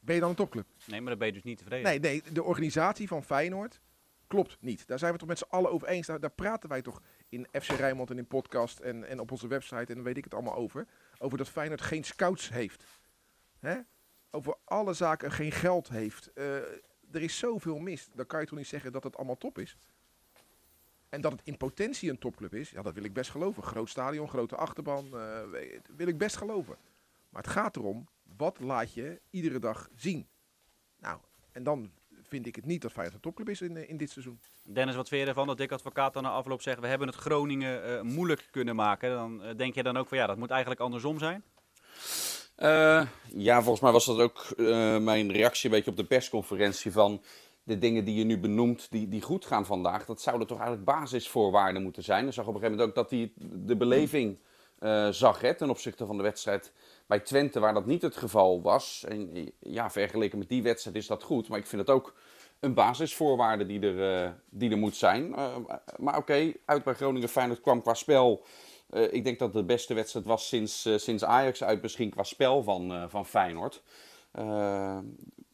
ben 0.00 0.14
je 0.14 0.20
dan 0.20 0.30
een 0.30 0.36
topclub? 0.36 0.66
Nee, 0.86 1.00
maar 1.00 1.10
dan 1.10 1.18
ben 1.18 1.26
je 1.26 1.32
dus 1.32 1.42
niet 1.42 1.58
tevreden. 1.58 1.84
Nee, 1.90 1.98
nee 1.98 2.22
de 2.32 2.42
organisatie 2.42 3.08
van 3.08 3.24
Feyenoord 3.24 3.80
klopt 4.26 4.56
niet. 4.60 4.86
Daar 4.86 4.98
zijn 4.98 5.12
we 5.12 5.18
toch 5.18 5.28
met 5.28 5.38
z'n 5.38 5.48
allen 5.48 5.70
over 5.70 5.88
eens. 5.88 6.06
Daar, 6.06 6.20
daar, 6.20 6.30
praten 6.30 6.68
wij 6.68 6.82
toch 6.82 7.02
in 7.28 7.46
FC 7.52 7.70
Rijnmond 7.70 8.10
en 8.10 8.18
in 8.18 8.26
podcast 8.26 8.78
en, 8.78 9.04
en 9.08 9.20
op 9.20 9.30
onze 9.30 9.48
website 9.48 9.86
en 9.86 9.94
dan 9.94 10.02
weet 10.02 10.16
ik 10.16 10.24
het 10.24 10.34
allemaal 10.34 10.54
over. 10.54 10.86
Over 11.18 11.38
dat 11.38 11.48
Feyenoord 11.48 11.80
geen 11.80 12.04
scouts 12.04 12.48
heeft. 12.48 12.84
Hè? 13.58 13.78
Over 14.30 14.56
alle 14.64 14.92
zaken 14.92 15.32
geen 15.32 15.52
geld 15.52 15.88
heeft. 15.88 16.30
Uh, 16.34 16.56
er 17.12 17.22
is 17.22 17.38
zoveel 17.38 17.78
mis. 17.78 18.08
Dan 18.14 18.26
kan 18.26 18.40
je 18.40 18.46
toch 18.46 18.58
niet 18.58 18.66
zeggen 18.66 18.92
dat 18.92 19.04
het 19.04 19.16
allemaal 19.16 19.38
top 19.38 19.58
is? 19.58 19.76
En 21.16 21.22
dat 21.22 21.32
het 21.32 21.40
in 21.44 21.56
potentie 21.56 22.10
een 22.10 22.18
topclub 22.18 22.54
is, 22.54 22.70
ja, 22.70 22.82
dat 22.82 22.94
wil 22.94 23.04
ik 23.04 23.12
best 23.12 23.30
geloven. 23.30 23.62
Groot 23.62 23.88
stadion, 23.88 24.28
grote 24.28 24.56
achterban, 24.56 25.06
uh, 25.14 25.40
wil 25.96 26.06
ik 26.06 26.18
best 26.18 26.36
geloven. 26.36 26.76
Maar 27.28 27.42
het 27.42 27.50
gaat 27.50 27.76
erom, 27.76 28.08
wat 28.36 28.58
laat 28.60 28.94
je 28.94 29.20
iedere 29.30 29.58
dag 29.58 29.88
zien? 29.94 30.26
Nou, 30.98 31.18
en 31.52 31.62
dan 31.62 31.90
vind 32.22 32.46
ik 32.46 32.56
het 32.56 32.64
niet 32.64 32.82
dat 32.82 32.92
Feyenoord 32.92 33.14
een 33.14 33.20
topclub 33.20 33.48
is 33.48 33.60
in, 33.60 33.76
eh, 33.76 33.88
in 33.88 33.96
dit 33.96 34.10
seizoen. 34.10 34.40
Dennis, 34.62 34.94
wat 34.94 35.08
vind 35.08 35.22
je 35.22 35.28
ervan 35.28 35.46
dat 35.46 35.58
Dick 35.58 35.72
Advocaat 35.72 36.12
dan 36.12 36.22
na 36.22 36.30
afloop 36.30 36.62
zegt... 36.62 36.80
we 36.80 36.86
hebben 36.86 37.08
het 37.08 37.16
Groningen 37.16 37.90
uh, 37.90 38.00
moeilijk 38.00 38.48
kunnen 38.50 38.76
maken. 38.76 39.10
Dan 39.10 39.46
uh, 39.46 39.56
denk 39.56 39.74
je 39.74 39.82
dan 39.82 39.96
ook 39.96 40.08
van 40.08 40.18
ja, 40.18 40.26
dat 40.26 40.36
moet 40.36 40.50
eigenlijk 40.50 40.80
andersom 40.80 41.18
zijn? 41.18 41.44
ja, 43.36 43.62
volgens 43.62 43.80
mij 43.80 43.92
was 43.92 44.06
dat 44.06 44.18
ook 44.18 44.56
mijn 45.00 45.32
reactie 45.32 45.70
een 45.70 45.76
beetje 45.76 45.90
op 45.90 45.96
de 45.96 46.04
persconferentie 46.04 46.92
van 46.92 47.22
de 47.66 47.78
dingen 47.78 48.04
die 48.04 48.14
je 48.14 48.24
nu 48.24 48.38
benoemt, 48.38 48.86
die, 48.90 49.08
die 49.08 49.22
goed 49.22 49.44
gaan 49.44 49.66
vandaag, 49.66 50.04
dat 50.04 50.20
zouden 50.20 50.46
toch 50.46 50.58
eigenlijk 50.58 50.86
basisvoorwaarden 50.86 51.82
moeten 51.82 52.02
zijn. 52.02 52.24
Dan 52.24 52.32
zag 52.32 52.46
op 52.46 52.54
een 52.54 52.60
gegeven 52.60 52.78
moment 52.78 52.98
ook 52.98 53.04
dat 53.04 53.18
hij 53.18 53.32
de 53.66 53.76
beleving 53.76 54.38
uh, 54.80 55.08
zag 55.08 55.40
hè, 55.40 55.54
ten 55.54 55.70
opzichte 55.70 56.06
van 56.06 56.16
de 56.16 56.22
wedstrijd 56.22 56.72
bij 57.06 57.20
Twente, 57.20 57.60
waar 57.60 57.74
dat 57.74 57.86
niet 57.86 58.02
het 58.02 58.16
geval 58.16 58.62
was. 58.62 59.04
En 59.08 59.52
ja, 59.60 59.90
vergeleken 59.90 60.38
met 60.38 60.48
die 60.48 60.62
wedstrijd 60.62 60.96
is 60.96 61.06
dat 61.06 61.22
goed, 61.22 61.48
maar 61.48 61.58
ik 61.58 61.66
vind 61.66 61.80
het 61.80 61.90
ook 61.90 62.14
een 62.60 62.74
basisvoorwaarde 62.74 63.66
die 63.66 63.80
er, 63.80 64.24
uh, 64.24 64.30
die 64.50 64.70
er 64.70 64.78
moet 64.78 64.96
zijn. 64.96 65.28
Uh, 65.28 65.56
maar 65.96 66.16
oké, 66.16 66.52
uit 66.64 66.84
bij 66.84 66.94
Groningen 66.94 67.28
Feyenoord 67.28 67.60
kwam 67.60 67.82
qua 67.82 67.94
spel. 67.94 68.44
ik 69.10 69.24
denk 69.24 69.38
dat 69.38 69.48
het 69.48 69.56
de 69.56 69.64
beste 69.64 69.94
wedstrijd 69.94 70.26
was 70.26 70.48
sinds, 70.48 70.88
sinds 70.96 71.24
Ajax 71.24 71.64
uit, 71.64 71.82
misschien 71.82 72.10
qua 72.10 72.22
spel 72.22 72.62
van, 72.62 73.10
van 73.10 73.26
Feyenoord. 73.26 73.82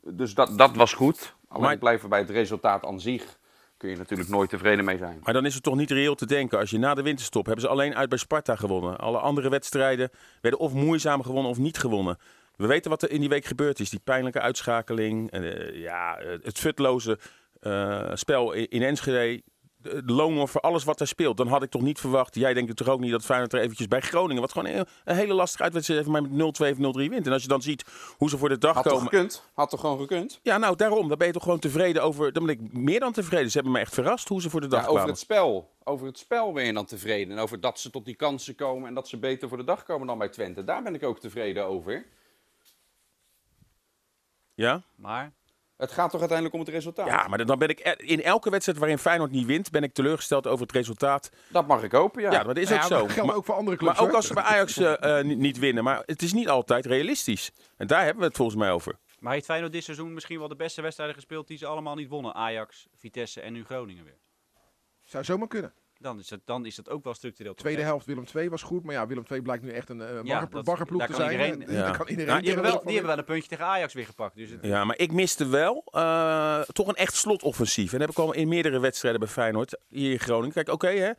Dus 0.05 0.35
dat, 0.35 0.59
dat 0.59 0.77
was 0.77 0.93
goed. 0.93 1.35
Alleen 1.49 1.65
maar... 1.65 1.79
blijven 1.79 2.09
bij 2.09 2.19
het 2.19 2.31
resultaat 2.31 2.85
aan 2.85 3.01
zich 3.01 3.41
kun 3.83 3.91
je 3.91 3.97
natuurlijk 3.97 4.29
nooit 4.29 4.51
tevreden 4.51 4.85
mee 4.85 4.99
zijn. 4.99 5.21
Maar 5.23 5.35
dan 5.35 5.47
is 5.47 5.55
het 5.55 5.63
toch 5.63 5.77
niet 5.77 5.91
reëel 5.91 6.15
te 6.15 6.27
denken. 6.27 6.59
Als 6.59 6.71
je 6.71 6.79
na 6.79 6.95
de 6.95 7.03
winterstop 7.03 7.47
hebben 7.47 7.65
ze 7.65 7.71
alleen 7.71 7.95
uit 7.95 8.09
bij 8.09 8.19
Sparta 8.19 8.57
gewonnen. 8.57 8.99
Alle 8.99 9.19
andere 9.19 9.49
wedstrijden 9.49 10.11
werden 10.41 10.61
of 10.61 10.73
moeizaam 10.73 11.23
gewonnen 11.23 11.51
of 11.51 11.59
niet 11.59 11.79
gewonnen. 11.79 12.19
We 12.57 12.67
weten 12.67 12.91
wat 12.91 13.03
er 13.03 13.11
in 13.11 13.21
die 13.21 13.29
week 13.29 13.45
gebeurd 13.45 13.81
is. 13.81 13.91
Die 13.91 14.01
pijnlijke 14.05 14.41
uitschakeling. 14.41 15.35
Uh, 15.35 15.75
ja, 15.83 16.19
het 16.43 16.59
futloze 16.59 17.19
uh, 17.61 18.11
spel 18.15 18.53
in 18.53 18.83
Enschede 18.83 19.43
de 19.83 20.13
loon 20.13 20.49
voor 20.49 20.61
alles 20.61 20.85
wat 20.85 21.01
er 21.01 21.07
speelt. 21.07 21.37
Dan 21.37 21.47
had 21.47 21.63
ik 21.63 21.71
toch 21.71 21.83
niet 21.83 22.01
verwacht. 22.01 22.35
Jij 22.35 22.55
denkt 22.55 22.77
toch 22.77 22.89
ook 22.89 23.01
niet 23.01 23.11
dat 23.11 23.25
Feyenoord 23.25 23.53
er 23.53 23.61
eventjes 23.61 23.89
bij 23.89 24.01
Groningen. 24.01 24.43
Wat 24.43 24.53
gewoon 24.53 24.69
een, 24.73 24.87
een 25.05 25.17
hele 25.17 25.35
lastige 25.35 25.63
uitwedstrijd 25.63 26.01
even 26.01 26.13
maar 26.13 26.23
met 26.23 26.33
0-2 26.33 26.71
of 26.71 26.77
0-3 26.77 26.81
wint. 26.93 27.27
En 27.27 27.33
als 27.33 27.43
je 27.43 27.49
dan 27.49 27.63
ziet 27.63 27.85
hoe 28.17 28.29
ze 28.29 28.39
voor 28.39 28.49
de 28.49 28.59
dag 28.59 28.75
Had 28.75 28.83
komen. 28.83 29.01
Had 29.01 29.11
toch 29.11 29.21
gekund? 29.21 29.51
Had 29.55 29.71
toch 29.71 29.81
gewoon 29.81 29.99
gekund? 29.99 30.41
Ja, 30.43 30.59
nou 30.59 30.77
daarom. 30.77 31.09
Dan 31.09 31.19
ben 31.19 31.27
je 31.27 31.33
toch 31.33 31.43
gewoon 31.43 31.59
tevreden 31.59 32.03
over. 32.03 32.33
Dan 32.33 32.47
ben 32.47 32.55
ik 32.55 32.73
meer 32.73 33.01
dan 33.01 33.13
tevreden. 33.13 33.51
Ze 33.51 33.55
hebben 33.55 33.73
me 33.73 33.81
echt 33.81 33.95
verrast 33.95 34.29
hoe 34.29 34.41
ze 34.41 34.51
voor 34.51 34.61
de 34.61 34.67
dag 34.67 34.83
ja, 34.83 34.89
over 34.89 35.07
het 35.07 35.19
spel. 35.19 35.71
Over 35.85 36.07
het 36.07 36.19
spel 36.19 36.53
ben 36.53 36.65
je 36.65 36.73
dan 36.73 36.87
tevreden. 36.87 37.37
En 37.37 37.43
over 37.43 37.61
dat 37.61 37.79
ze 37.79 37.91
tot 37.91 38.05
die 38.05 38.15
kansen 38.15 38.55
komen 38.55 38.89
en 38.89 38.95
dat 38.95 39.09
ze 39.09 39.19
beter 39.19 39.49
voor 39.49 39.59
de 39.59 39.65
dag 39.65 39.83
komen 39.83 40.07
dan 40.07 40.19
bij 40.19 40.29
Twente. 40.29 40.65
Daar 40.65 40.83
ben 40.83 40.95
ik 40.95 41.03
ook 41.03 41.21
tevreden 41.21 41.65
over. 41.65 42.07
Ja? 44.55 44.83
Maar 44.95 45.33
het 45.77 45.93
gaat 45.93 46.11
toch 46.11 46.21
uiteindelijk 46.21 46.55
om 46.55 46.65
het 46.65 46.75
resultaat? 46.75 47.07
Ja, 47.07 47.29
maar 47.29 47.47
dan 47.47 47.59
ben 47.59 47.69
ik 47.69 47.81
in 47.97 48.23
elke 48.23 48.51
wedstrijd 48.51 48.79
waarin 48.79 48.99
Feyenoord 48.99 49.31
niet 49.31 49.47
wint, 49.47 49.71
ben 49.71 49.83
ik 49.83 49.93
teleurgesteld 49.93 50.47
over 50.47 50.67
het 50.67 50.73
resultaat. 50.73 51.31
Dat 51.49 51.67
mag 51.67 51.83
ik 51.83 51.93
hopen, 51.93 52.23
ja. 52.23 52.33
Ja, 52.33 52.43
dat 52.43 52.57
is 52.57 52.73
ook 52.73 52.83
zo. 52.83 52.99
Dat 52.99 53.13
geldt 53.13 53.29
maar, 53.29 53.37
ook 53.37 53.45
voor 53.45 53.55
andere 53.55 53.77
clubs. 53.77 53.99
Maar 53.99 54.09
ook 54.09 54.15
als 54.15 54.27
ze 54.27 54.35
bij 54.35 54.43
Ajax 54.43 54.79
uh, 54.79 55.21
niet 55.21 55.59
winnen. 55.59 55.85
Maar 55.85 56.03
het 56.07 56.23
is 56.23 56.33
niet 56.33 56.49
altijd 56.49 56.87
realistisch. 56.87 57.53
En 57.77 57.87
daar 57.87 58.05
hebben 58.05 58.21
we 58.21 58.27
het 58.27 58.37
volgens 58.37 58.59
mij 58.59 58.71
over. 58.71 58.99
Maar 59.19 59.33
heeft 59.33 59.45
Feyenoord 59.45 59.73
dit 59.73 59.85
seizoen 59.85 60.15
misschien 60.15 60.39
wel 60.39 60.49
de 60.49 60.57
beste 60.57 60.83
wedstrijden 60.83 61.15
gespeeld 61.15 61.47
die 61.47 61.59
ze 61.59 61.67
allemaal 61.67 61.95
niet 61.95 62.09
wonnen? 62.09 62.35
Ajax, 62.35 62.87
Vitesse 62.97 63.41
en 63.41 63.53
nu 63.53 63.65
Groningen 63.65 64.05
weer. 64.05 64.19
Zou 65.05 65.25
zomaar 65.25 65.49
kunnen. 65.49 65.73
Dan 66.03 66.19
is, 66.19 66.31
het, 66.31 66.41
dan 66.45 66.67
is 66.67 66.75
dat 66.75 66.91
ook 66.91 67.05
wel 67.05 67.15
structureel. 67.15 67.55
Tweede 67.55 67.83
helft 67.83 68.07
Willem 68.07 68.25
II 68.35 68.49
was 68.49 68.63
goed, 68.63 68.85
maar 68.85 68.95
ja, 68.95 69.07
Willem 69.07 69.25
II 69.31 69.43
blijkt 69.43 69.63
nu 69.63 69.71
echt 69.71 69.89
een 69.89 70.01
uh, 70.01 70.23
ja, 70.23 70.49
baggerploeg 70.63 71.07
te 71.07 71.15
zijn. 71.15 71.31
Iedereen, 71.31 71.65
ja. 71.77 71.91
kan 71.91 72.09
iedereen 72.09 72.31
nou, 72.31 72.41
die, 72.41 72.53
hebben 72.53 72.71
wel, 72.71 72.83
die 72.83 72.93
hebben 72.93 73.11
wel 73.11 73.19
een 73.19 73.25
puntje 73.25 73.49
tegen 73.49 73.65
Ajax 73.65 73.95
weer 73.95 74.07
gepakt. 74.07 74.37
Dus 74.37 74.51
het... 74.51 74.59
Ja, 74.63 74.85
maar 74.85 74.99
ik 74.99 75.13
miste 75.13 75.47
wel 75.47 75.85
uh, 75.91 76.61
toch 76.61 76.89
een 76.89 76.95
echt 76.95 77.15
slotoffensief. 77.15 77.93
En 77.93 77.99
dat 77.99 78.09
heb 78.09 78.17
ik 78.17 78.25
al 78.25 78.35
in 78.35 78.49
meerdere 78.49 78.81
wedstrijden 78.81 79.21
bij 79.21 79.29
Feyenoord 79.29 79.79
hier 79.89 80.11
in 80.11 80.21
Groningen. 80.21 80.53
Kijk, 80.53 80.69
oké 80.69 80.87
okay, 80.87 80.99
hè, 80.99 81.13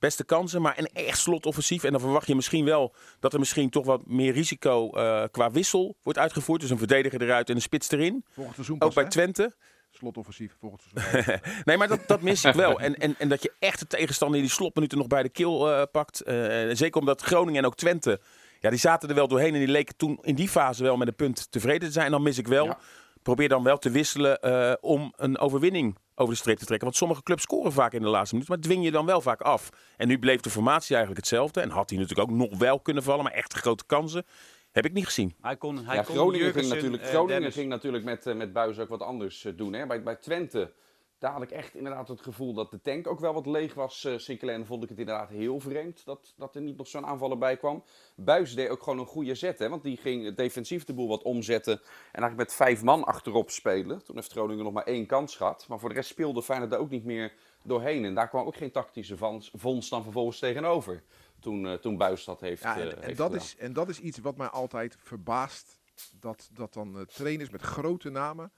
beste 0.00 0.24
kansen, 0.24 0.62
maar 0.62 0.78
een 0.78 0.88
echt 0.92 1.18
slotoffensief. 1.18 1.84
En 1.84 1.92
dan 1.92 2.00
verwacht 2.00 2.26
je 2.26 2.34
misschien 2.34 2.64
wel 2.64 2.94
dat 3.20 3.32
er 3.32 3.38
misschien 3.38 3.70
toch 3.70 3.84
wat 3.86 4.06
meer 4.06 4.32
risico 4.32 4.90
uh, 4.96 5.24
qua 5.30 5.50
wissel 5.50 5.96
wordt 6.02 6.18
uitgevoerd. 6.18 6.60
Dus 6.60 6.70
een 6.70 6.78
verdediger 6.78 7.22
eruit 7.22 7.48
en 7.48 7.54
een 7.54 7.62
spits 7.62 7.90
erin. 7.90 8.24
Volgend 8.30 8.54
seizoen 8.54 8.78
pas, 8.78 8.88
Ook 8.88 8.94
bij 8.94 9.08
Twente 9.08 9.54
slotoffensief 10.00 10.56
volgend 10.60 10.82
seizoen. 10.82 11.40
nee, 11.64 11.76
maar 11.76 11.88
dat, 11.88 12.00
dat 12.06 12.20
mis 12.20 12.44
ik 12.44 12.54
wel. 12.54 12.80
En, 12.80 12.96
en, 12.96 13.14
en 13.18 13.28
dat 13.28 13.42
je 13.42 13.52
echt 13.58 13.78
de 13.78 13.86
tegenstander 13.86 14.38
in 14.38 14.44
die 14.44 14.52
slotminuten 14.52 14.98
nog 14.98 15.06
bij 15.06 15.22
de 15.22 15.28
keel 15.28 15.70
uh, 15.70 15.82
pakt. 15.92 16.22
Uh, 16.26 16.34
zeker 16.72 17.00
omdat 17.00 17.22
Groningen 17.22 17.60
en 17.60 17.66
ook 17.66 17.76
Twente, 17.76 18.20
ja, 18.60 18.70
die 18.70 18.78
zaten 18.78 19.08
er 19.08 19.14
wel 19.14 19.28
doorheen. 19.28 19.52
En 19.52 19.58
die 19.58 19.68
leken 19.68 19.96
toen 19.96 20.18
in 20.22 20.34
die 20.34 20.48
fase 20.48 20.82
wel 20.82 20.96
met 20.96 21.08
een 21.08 21.14
punt 21.14 21.46
tevreden 21.50 21.86
te 21.88 21.92
zijn. 21.92 22.06
En 22.06 22.12
dan 22.12 22.22
mis 22.22 22.38
ik 22.38 22.48
wel. 22.48 22.64
Ja. 22.64 22.78
Probeer 23.22 23.48
dan 23.48 23.62
wel 23.62 23.78
te 23.78 23.90
wisselen 23.90 24.38
uh, 24.42 24.72
om 24.80 25.12
een 25.16 25.38
overwinning 25.38 25.98
over 26.14 26.34
de 26.34 26.40
streep 26.40 26.58
te 26.58 26.64
trekken. 26.64 26.86
Want 26.86 26.98
sommige 26.98 27.22
clubs 27.22 27.42
scoren 27.42 27.72
vaak 27.72 27.92
in 27.92 28.02
de 28.02 28.08
laatste 28.08 28.34
minuut, 28.34 28.48
maar 28.50 28.60
dwing 28.60 28.84
je 28.84 28.90
dan 28.90 29.06
wel 29.06 29.20
vaak 29.20 29.40
af. 29.40 29.68
En 29.96 30.08
nu 30.08 30.18
bleef 30.18 30.40
de 30.40 30.50
formatie 30.50 30.96
eigenlijk 30.96 31.26
hetzelfde. 31.26 31.60
En 31.60 31.70
had 31.70 31.90
hij 31.90 31.98
natuurlijk 31.98 32.30
ook 32.30 32.36
nog 32.36 32.58
wel 32.58 32.80
kunnen 32.80 33.02
vallen, 33.02 33.24
maar 33.24 33.32
echt 33.32 33.52
grote 33.52 33.84
kansen. 33.86 34.24
Heb 34.72 34.84
ik 34.84 34.92
niet 34.92 35.04
gezien. 35.04 35.34
Hij 35.40 35.56
kon, 35.56 35.84
hij 35.84 35.96
ja, 35.96 36.02
kon 36.02 36.14
Groningen, 36.14 36.52
ging 36.52 36.68
natuurlijk, 36.68 37.02
eh, 37.02 37.08
Groningen 37.08 37.34
Dennis- 37.36 37.54
ging 37.54 37.68
natuurlijk 37.68 38.04
met, 38.04 38.26
eh, 38.26 38.34
met 38.34 38.52
Buis 38.52 38.78
ook 38.78 38.88
wat 38.88 39.02
anders 39.02 39.44
eh, 39.44 39.52
doen. 39.56 39.72
Hè? 39.72 39.86
Bij, 39.86 40.02
bij 40.02 40.16
Twente, 40.16 40.72
daar 41.18 41.32
had 41.32 41.42
ik 41.42 41.50
echt 41.50 41.74
inderdaad 41.74 42.08
het 42.08 42.20
gevoel 42.20 42.54
dat 42.54 42.70
de 42.70 42.80
tank 42.80 43.06
ook 43.06 43.20
wel 43.20 43.32
wat 43.32 43.46
leeg 43.46 43.74
was. 43.74 44.04
eh 44.04 44.18
Sinclair, 44.18 44.58
en 44.58 44.66
vond 44.66 44.82
ik 44.82 44.88
het 44.88 44.98
inderdaad 44.98 45.28
heel 45.28 45.60
vreemd 45.60 46.04
dat, 46.04 46.34
dat 46.36 46.54
er 46.54 46.60
niet 46.62 46.76
nog 46.76 46.86
zo'n 46.86 47.06
aanvaller 47.06 47.38
bij 47.38 47.56
kwam. 47.56 47.84
Buis 48.16 48.54
deed 48.54 48.68
ook 48.68 48.82
gewoon 48.82 48.98
een 48.98 49.06
goede 49.06 49.34
zet, 49.34 49.58
hè? 49.58 49.68
want 49.68 49.82
die 49.82 49.96
ging 49.96 50.34
defensief 50.34 50.84
de 50.84 50.92
boel 50.94 51.08
wat 51.08 51.22
omzetten. 51.22 51.72
En 52.12 52.22
eigenlijk 52.22 52.36
met 52.36 52.54
vijf 52.54 52.82
man 52.82 53.04
achterop 53.04 53.50
spelen. 53.50 54.04
Toen 54.04 54.16
heeft 54.16 54.32
Groningen 54.32 54.64
nog 54.64 54.72
maar 54.72 54.84
één 54.86 55.06
kans 55.06 55.36
gehad. 55.36 55.64
Maar 55.68 55.78
voor 55.78 55.88
de 55.88 55.94
rest 55.94 56.08
speelde 56.10 56.42
Feyenoord 56.42 56.70
daar 56.70 56.80
ook 56.80 56.90
niet 56.90 57.04
meer 57.04 57.32
doorheen. 57.62 58.04
En 58.04 58.14
daar 58.14 58.28
kwam 58.28 58.46
ook 58.46 58.56
geen 58.56 58.70
tactische 58.72 59.16
vans- 59.16 59.50
vondst 59.54 59.90
dan 59.90 60.02
vervolgens 60.02 60.38
tegenover. 60.38 61.02
Toen, 61.40 61.66
eh, 61.66 61.74
toen 61.74 61.96
Buis 61.96 62.24
dat 62.24 62.40
heeft, 62.40 62.62
Ja, 62.62 62.76
eh, 62.76 62.82
en, 62.82 62.96
en, 62.96 63.02
heeft 63.02 63.16
dat 63.18 63.26
gedaan. 63.30 63.44
is, 63.44 63.56
en 63.56 63.72
dat 63.72 63.88
is 63.88 64.00
iets 64.00 64.18
wat 64.18 64.36
mij 64.36 64.48
altijd 64.48 64.96
verbaast. 64.98 65.78
Dat, 66.20 66.48
dat 66.52 66.72
dan 66.72 66.98
eh, 66.98 67.02
trainers 67.02 67.50
met 67.50 67.62
grote 67.62 68.10
namen 68.10 68.52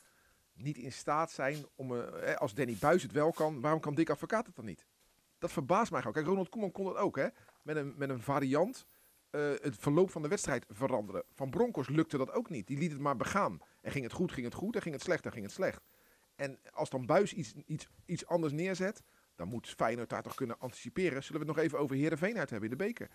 niet 0.55 0.77
in 0.77 0.93
staat 0.93 1.31
zijn 1.31 1.67
om... 1.75 1.95
eh, 1.95 2.31
eh, 2.33 2.37
als 2.37 2.55
Danny 2.55 2.77
Buis 2.81 3.03
het 3.03 3.13
wel 3.13 3.33
kan, 3.33 3.61
waarom 3.61 3.81
kan 3.81 3.95
Dick 3.95 4.11
Advocaat 4.11 4.47
het 4.47 4.57
dan 4.57 4.65
niet? 4.65 4.87
Dat 5.39 5.53
verbaast 5.53 5.91
mij 5.91 5.99
gewoon. 6.01 6.15
Kijk, 6.15 6.27
Ronald 6.27 6.49
Koeman 6.49 6.71
kon 6.73 6.85
dat 6.85 6.97
ook, 6.97 7.17
hè? 7.17 7.27
Met 7.63 7.77
een, 7.77 7.95
met 7.97 8.09
een 8.11 8.21
variant 8.23 8.87
eh, 9.31 9.51
het 9.61 9.77
verloop 9.79 10.11
van 10.11 10.23
de 10.23 10.29
wedstrijd 10.29 10.65
veranderen. 10.69 11.25
Van 11.35 11.51
Broncos 11.51 11.89
lukte 11.89 12.19
dat 12.19 12.33
ook 12.33 12.51
niet. 12.51 12.67
Die 12.67 12.79
liet 12.79 12.91
het 12.91 13.01
maar 13.01 13.17
begaan. 13.17 13.59
En 13.81 13.91
ging 13.91 14.05
het 14.05 14.13
goed, 14.13 14.33
ging 14.33 14.45
het 14.47 14.55
goed. 14.55 14.75
En 14.75 14.83
ging 14.83 14.95
het 14.95 15.05
slecht, 15.05 15.23
dan 15.23 15.33
ging 15.33 15.45
het 15.45 15.55
slecht. 15.55 15.81
En 16.37 16.59
als 16.73 16.91
dan 16.91 17.07
Buis 17.07 17.33
iets, 17.33 17.53
iets, 17.67 17.89
iets 18.05 18.27
anders 18.27 18.53
neerzet, 18.53 19.03
dan 19.37 19.49
moet 19.49 19.75
Feyenoord 19.77 20.09
daar 20.11 20.23
toch 20.23 20.35
kunnen 20.35 20.59
anticiperen. 20.59 21.23
Zullen 21.25 21.41
we 21.41 21.47
het 21.47 21.57
nog 21.57 21.65
even 21.65 21.79
over 21.79 21.97
Heerenveen 21.97 22.39
uit 22.39 22.51
hebben 22.51 22.71
in 22.71 22.77
de 22.79 22.85
beker? 22.85 23.09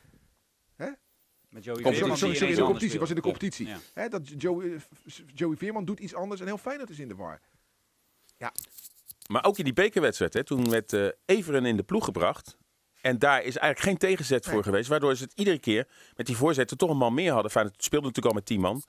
Met 1.50 1.64
Joey 1.64 1.82
Komt- 1.82 1.96
Veerman 1.98 2.18
Sorry, 2.18 2.36
sorry, 2.36 2.52
in 2.52 2.58
de 2.60 2.64
competitie. 2.66 3.00
Was 3.00 3.10
in 3.10 3.16
de 3.16 3.22
competitie. 3.22 3.68
Ja. 3.68 3.78
Hè, 3.94 4.10
dat 4.10 4.42
Joey, 4.42 4.74
eh, 4.74 4.82
Joey 5.34 5.56
Veerman 5.58 5.86
doet 5.86 6.00
iets 6.00 6.14
anders 6.14 6.42
en 6.42 6.48
heel 6.48 6.58
Feyenoord 6.58 6.90
is 6.90 7.00
in 7.00 7.08
de 7.08 7.16
war. 7.16 7.42
Maar 9.28 9.46
ook 9.46 9.58
in 9.58 9.64
die 9.64 9.74
bekerwedstrijd, 9.74 10.34
hè, 10.34 10.44
toen 10.44 10.70
werd 10.70 10.94
eh, 10.94 11.08
Everen 11.26 11.66
in 11.66 11.78
de 11.78 11.84
ploeg 11.84 12.06
gebracht. 12.06 12.58
En 13.02 13.20
daar 13.20 13.38
is 13.44 13.58
eigenlijk 13.58 13.80
geen 13.80 14.10
tegenzet 14.10 14.46
voor 14.46 14.54
Nee. 14.54 14.64
geweest. 14.64 14.88
Waardoor 14.90 15.16
ze 15.16 15.24
het 15.24 15.34
iedere 15.36 15.60
keer 15.60 15.88
met 16.16 16.26
die 16.26 16.38
voorzetten 16.38 16.78
toch 16.78 16.90
een 16.90 16.98
man 16.98 17.14
meer 17.14 17.32
hadden. 17.32 17.52
Feyenoord 17.52 17.84
speelde 17.84 18.06
natuurlijk 18.06 18.34
al 18.36 18.40
met 18.42 18.50
10 18.50 18.60
man. 18.60 18.84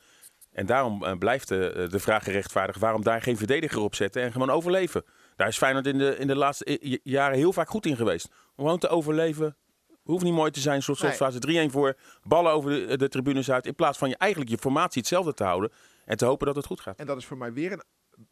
En 0.53 0.67
daarom 0.67 1.05
eh, 1.05 1.19
blijft 1.19 1.49
de, 1.49 1.87
de 1.91 1.99
vraag 1.99 2.25
gerechtvaardigd 2.25 2.79
waarom 2.81 3.03
daar 3.03 3.23
geen 3.23 3.37
verdediger 3.37 3.81
op 3.81 3.95
zetten 3.95 4.23
en 4.23 4.33
gewoon 4.33 4.51
overleven. 4.51 5.05
Daar 5.39 5.49
is 5.49 5.57
Feyenoord 5.59 5.87
in 5.87 5.99
de, 5.99 6.17
in 6.17 6.27
de 6.27 6.37
laatste 6.37 6.85
i- 6.85 6.99
jaren 7.03 7.37
heel 7.37 7.53
vaak 7.53 7.69
goed 7.69 7.87
in 7.87 7.97
geweest. 7.97 8.29
Om 8.29 8.65
gewoon 8.65 8.79
te 8.79 8.89
overleven. 8.89 9.57
Hoeft 10.03 10.25
niet 10.25 10.33
mooi 10.33 10.51
te 10.51 10.61
zijn, 10.61 10.83
zoals 10.83 11.01
Nee. 11.03 11.13
fase 11.13 11.69
3-1 11.69 11.71
voor. 11.73 11.97
Ballen 12.23 12.53
over 12.53 12.71
de, 12.71 12.97
de 12.97 13.09
tribunes 13.09 13.51
uit. 13.51 13.67
In 13.67 13.75
plaats 13.75 13.99
van 13.99 14.09
je 14.09 14.17
eigenlijk 14.17 14.51
je 14.51 14.59
formatie 14.59 15.01
hetzelfde 15.01 15.35
te 15.35 15.45
houden. 15.45 15.73
En 16.05 16.17
te 16.17 16.25
hopen 16.25 16.47
dat 16.47 16.57
het 16.57 16.67
goed 16.67 16.81
gaat. 16.81 16.99
En 16.99 17.07
dat 17.07 17.17
is 17.17 17.27
voor 17.27 17.37
mij 17.37 17.53
weer 17.53 17.73
een, 17.73 17.83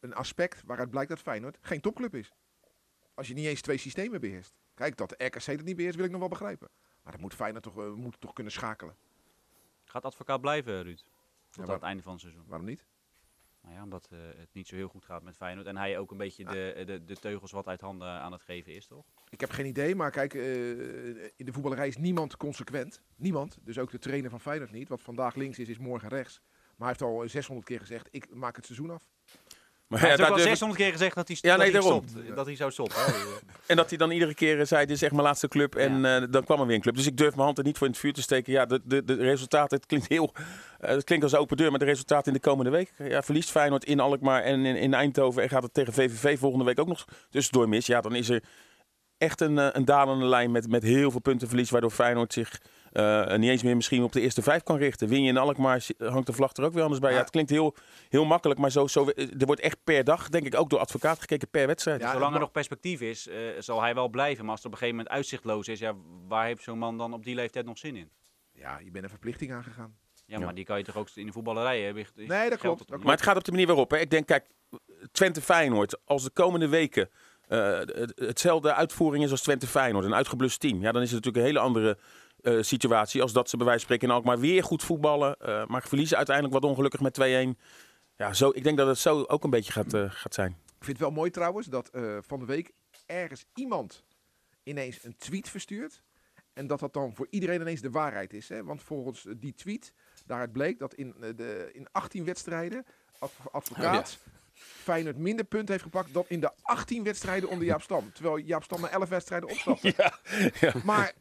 een 0.00 0.14
aspect 0.14 0.62
waaruit 0.66 0.90
blijkt 0.90 1.08
dat 1.10 1.18
Feyenoord 1.18 1.58
geen 1.60 1.80
topclub 1.80 2.14
is. 2.14 2.32
Als 3.14 3.28
je 3.28 3.34
niet 3.34 3.46
eens 3.46 3.60
twee 3.60 3.78
systemen 3.78 4.20
beheerst. 4.20 4.54
Kijk, 4.74 4.96
dat 4.96 5.08
de 5.08 5.24
RKC 5.24 5.46
dat 5.46 5.62
niet 5.64 5.76
beheerst, 5.76 5.96
wil 5.96 6.04
ik 6.04 6.10
nog 6.10 6.20
wel 6.20 6.28
begrijpen. 6.28 6.68
Maar 7.02 7.12
dat 7.12 7.20
moet 7.20 7.34
Feyenoord 7.34 7.62
toch, 7.64 7.78
eh, 7.78 7.92
moet 7.92 8.20
toch 8.20 8.32
kunnen 8.32 8.52
schakelen. 8.52 8.96
Gaat 9.84 10.04
advocaat 10.04 10.40
blijven, 10.40 10.82
Ruud? 10.82 10.96
Tot 10.96 11.06
Ja, 11.50 11.62
aan 11.62 11.70
het 11.70 11.82
einde 11.82 12.02
van 12.02 12.12
het 12.12 12.20
seizoen. 12.20 12.44
Waarom 12.46 12.66
niet? 12.66 12.84
Nou 13.66 13.78
ja, 13.78 13.84
omdat 13.84 14.08
eh, 14.10 14.18
het 14.36 14.48
niet 14.52 14.66
zo 14.66 14.76
heel 14.76 14.88
goed 14.88 15.04
gaat 15.04 15.22
met 15.22 15.36
Feyenoord. 15.36 15.66
En 15.66 15.76
hij 15.76 15.98
ook 15.98 16.10
een 16.10 16.16
beetje 16.16 16.44
de, 16.44 16.82
de, 16.86 17.04
de 17.04 17.16
teugels 17.16 17.50
wat 17.52 17.66
uit 17.66 17.80
handen 17.80 18.08
aan 18.08 18.32
het 18.32 18.42
geven 18.42 18.74
is, 18.74 18.86
toch? 18.86 19.04
Ik 19.30 19.40
heb 19.40 19.50
geen 19.50 19.66
idee, 19.66 19.94
maar 19.94 20.10
kijk, 20.10 20.34
eh, 20.34 20.40
in 21.36 21.44
de 21.44 21.52
voetballerij 21.52 21.88
is 21.88 21.96
niemand 21.96 22.36
consequent. 22.36 23.02
Niemand. 23.16 23.58
Dus 23.62 23.78
ook 23.78 23.90
de 23.90 23.98
trainer 23.98 24.30
van 24.30 24.40
Feyenoord 24.40 24.72
niet. 24.72 24.88
Wat 24.88 25.02
vandaag 25.02 25.34
links 25.34 25.58
is, 25.58 25.68
is 25.68 25.78
morgen 25.78 26.08
rechts. 26.08 26.40
Maar 26.76 26.88
hij 26.88 26.96
heeft 26.98 27.02
al 27.02 27.28
600 27.28 27.66
keer 27.66 27.80
gezegd, 27.80 28.08
ik 28.10 28.34
maak 28.34 28.56
het 28.56 28.64
seizoen 28.64 28.90
af. 28.90 29.08
Maar 29.88 30.00
Hij 30.00 30.10
ja, 30.10 30.16
heeft 30.16 30.30
ook 30.30 30.36
ik- 30.38 30.42
600 30.42 30.80
keer 30.80 30.90
gezegd 30.92 31.14
dat 31.14 31.28
hij, 31.28 31.36
Ja, 31.40 31.48
dat 31.56 31.58
nee, 31.58 31.70
hij 31.72 31.80
daarom. 31.80 32.04
stopt. 32.08 32.36
Dat 32.36 32.46
hij 32.46 32.56
zou 32.56 32.70
stoppen. 32.70 32.96
En 33.66 33.76
dat 33.76 33.88
hij 33.88 33.98
dan 33.98 34.10
iedere 34.10 34.34
keer 34.34 34.60
eh, 34.60 34.66
zei, 34.66 34.86
dit 34.86 34.96
is 34.96 35.02
echt 35.02 35.12
mijn 35.12 35.24
laatste 35.24 35.48
club. 35.48 35.74
En 35.74 36.04
eh, 36.04 36.22
dan 36.30 36.44
kwam 36.44 36.60
er 36.60 36.66
weer 36.66 36.74
een 36.74 36.80
club. 36.82 36.94
Dus 36.96 37.06
ik 37.06 37.16
durf 37.16 37.30
mijn 37.34 37.44
hand 37.44 37.58
er 37.58 37.64
niet 37.64 37.76
voor 37.78 37.86
in 37.86 37.92
het 37.92 38.00
vuur 38.02 38.12
te 38.12 38.22
steken. 38.22 38.52
Ja, 38.52 38.66
de, 38.66 38.80
de, 38.84 39.04
de 39.04 39.14
resultaten, 39.14 39.76
het 39.76 39.86
klinkt 39.86 40.08
heel... 40.08 40.32
eh, 40.80 40.90
het 40.90 41.04
klinkt 41.04 41.24
als 41.24 41.34
open 41.34 41.56
deur, 41.56 41.70
maar 41.70 41.78
de 41.78 41.84
resultaten 41.84 42.26
in 42.26 42.32
de 42.32 42.48
komende 42.48 42.70
week. 42.70 42.92
Ja, 42.98 43.22
verliest 43.22 43.50
Feyenoord 43.50 43.84
in 43.84 44.00
Alkmaar 44.00 44.42
en 44.42 44.64
in, 44.64 44.76
in 44.76 44.94
Eindhoven. 44.94 45.42
En 45.42 45.48
gaat 45.48 45.62
het 45.62 45.74
tegen 45.74 45.92
VVV 45.92 46.38
volgende 46.38 46.64
week 46.64 46.80
ook 46.80 46.86
nog 46.88 47.04
tussendoor 47.30 47.68
mis. 47.68 47.86
Ja, 47.86 48.00
dan 48.00 48.14
is 48.14 48.28
er 48.28 48.42
echt 49.18 49.40
een, 49.40 49.58
eh, 49.58 49.68
een 49.72 49.84
dalende 49.84 50.24
lijn 50.26 50.50
met, 50.50 50.68
met 50.70 50.82
heel 50.82 51.10
veel 51.10 51.20
puntenverlies. 51.20 51.70
Waardoor 51.70 51.90
Feyenoord 51.90 52.32
zich 52.32 52.60
eh, 52.96 53.36
niet 53.38 53.50
eens 53.50 53.62
meer 53.62 53.76
misschien 53.76 54.02
op 54.02 54.12
de 54.12 54.20
eerste 54.20 54.42
vijf 54.42 54.62
kan 54.62 54.76
richten. 54.76 55.08
Win 55.08 55.22
je 55.22 55.28
in 55.28 55.36
Alkmaar, 55.36 55.86
hangt 55.98 56.26
de 56.26 56.32
vlag 56.32 56.52
er 56.56 56.64
ook 56.64 56.72
weer 56.72 56.82
anders 56.82 57.00
bij. 57.00 57.10
Ja, 57.10 57.16
Ja. 57.16 57.22
het 57.22 57.30
klinkt 57.32 57.50
heel, 57.50 57.74
heel 58.08 58.24
makkelijk, 58.24 58.60
maar 58.60 58.70
zo, 58.70 58.86
zo, 58.86 59.08
er 59.38 59.46
wordt 59.46 59.60
echt 59.60 59.76
per 59.84 60.04
dag, 60.04 60.28
denk 60.28 60.46
ik, 60.46 60.54
ook 60.54 60.70
door 60.70 60.78
advocaat 60.78 61.20
gekeken 61.20 61.48
per 61.48 61.66
wedstrijd. 61.66 62.00
Ja, 62.00 62.12
Zolang 62.12 62.34
er 62.34 62.40
nog 62.40 62.50
perspectief 62.50 63.00
is, 63.00 63.28
eh, 63.28 63.36
zal 63.58 63.80
hij 63.82 63.94
wel 63.94 64.08
blijven. 64.08 64.42
Maar 64.42 64.50
als 64.54 64.62
het 64.62 64.66
op 64.66 64.72
een 64.72 64.78
gegeven 64.78 64.98
moment 64.98 65.16
uitzichtloos 65.16 65.68
is, 65.68 65.78
ja, 65.78 65.94
waar 66.28 66.46
heeft 66.46 66.62
zo'n 66.62 66.78
man 66.78 66.98
dan 66.98 67.12
op 67.12 67.24
die 67.24 67.34
leeftijd 67.34 67.66
nog 67.66 67.78
zin 67.78 67.96
in? 67.96 68.10
Ja, 68.52 68.78
je 68.84 68.90
bent 68.90 69.04
een 69.04 69.10
verplichting 69.10 69.52
aangegaan. 69.52 69.96
Ja, 70.26 70.38
Ja. 70.38 70.44
maar 70.44 70.54
die 70.54 70.64
kan 70.64 70.78
je 70.78 70.84
toch 70.84 70.96
ook 70.96 71.08
in 71.14 71.26
de 71.26 71.32
voetballerij 71.32 71.80
hebben? 71.82 72.06
Nee, 72.14 72.50
dat 72.50 72.58
klopt, 72.58 72.78
dat 72.78 72.86
klopt. 72.86 73.04
Maar 73.04 73.14
het 73.14 73.22
gaat 73.22 73.36
op 73.36 73.44
de 73.44 73.50
manier 73.50 73.66
waarop. 73.66 73.90
Hè. 73.90 73.98
Ik 73.98 74.10
denk, 74.10 74.26
kijk, 74.26 74.46
Twente 75.12 75.40
Feyenoord, 75.40 75.96
als 76.04 76.22
de 76.22 76.30
komende 76.30 76.68
weken 76.68 77.10
eh, 77.46 77.78
het- 77.78 78.12
hetzelfde 78.16 78.74
uitvoering 78.74 79.24
is 79.24 79.30
als 79.30 79.42
Twente 79.42 79.66
Feyenoord, 79.66 80.04
een 80.04 80.14
uitgeblust 80.14 80.60
team, 80.60 80.80
ja, 80.82 80.92
dan 80.92 81.02
is 81.02 81.10
het 81.12 81.24
natuurlijk 81.24 81.36
een 81.36 81.50
hele 81.52 81.66
andere 81.66 81.98
eh, 82.46 82.62
situatie 82.62 83.22
als 83.22 83.32
dat 83.32 83.50
ze 83.50 83.56
bij 83.56 83.66
wijze 83.66 83.86
van 83.86 83.88
spreken 83.94 84.08
in 84.08 84.14
Alkmaar 84.14 84.38
weer 84.38 84.64
goed 84.64 84.82
voetballen, 84.82 85.36
eh, 85.36 85.66
maar 85.66 85.82
verliezen 85.82 86.16
uiteindelijk 86.16 86.54
wat 86.54 86.70
ongelukkig 86.70 87.00
met 87.00 87.14
2-1. 87.14 87.58
Ja, 88.16 88.32
zo, 88.32 88.50
ik 88.54 88.64
denk 88.64 88.76
dat 88.76 88.86
het 88.86 88.98
zo 88.98 89.22
ook 89.22 89.44
een 89.44 89.50
beetje 89.50 89.72
gaat, 89.72 89.94
eh, 89.94 90.04
gaat 90.08 90.34
zijn. 90.34 90.50
Ik 90.50 90.84
vind 90.84 90.98
het 90.98 91.06
wel 91.06 91.16
mooi 91.16 91.30
trouwens 91.30 91.66
dat 91.66 91.90
van 92.20 92.38
de 92.38 92.44
week 92.44 92.72
ergens 93.06 93.44
iemand 93.54 94.04
ineens 94.62 95.04
een 95.04 95.16
tweet 95.16 95.48
verstuurt. 95.48 96.02
En 96.52 96.66
dat 96.66 96.80
dat 96.80 96.92
dan 96.92 97.14
voor 97.14 97.26
iedereen 97.30 97.60
ineens 97.60 97.80
de 97.80 97.90
waarheid 97.90 98.32
is. 98.32 98.48
Hè? 98.48 98.64
Want 98.64 98.82
volgens 98.82 99.26
die 99.36 99.54
tweet, 99.54 99.92
daaruit 100.26 100.52
bleek 100.52 100.78
dat 100.78 100.94
in, 100.94 101.14
de, 101.36 101.70
in 101.72 101.86
18 101.92 102.24
wedstrijden 102.24 102.84
adv- 103.18 103.46
advocaat 103.52 104.18
Feyenoord 104.56 105.16
minder 105.16 105.44
punten 105.44 105.70
heeft 105.70 105.84
gepakt 105.84 106.12
dan 106.12 106.24
in 106.28 106.40
de 106.40 106.50
18 106.62 107.04
wedstrijden 107.04 107.48
onder 107.48 107.66
Jaap 107.66 107.82
Stam. 107.82 108.12
Terwijl 108.12 108.38
Jaap 108.38 108.62
Stam 108.62 108.80
na 108.80 108.88
11 108.88 109.08
wedstrijden 109.08 109.48
opstapte. 109.48 110.12
Maar, 110.84 111.12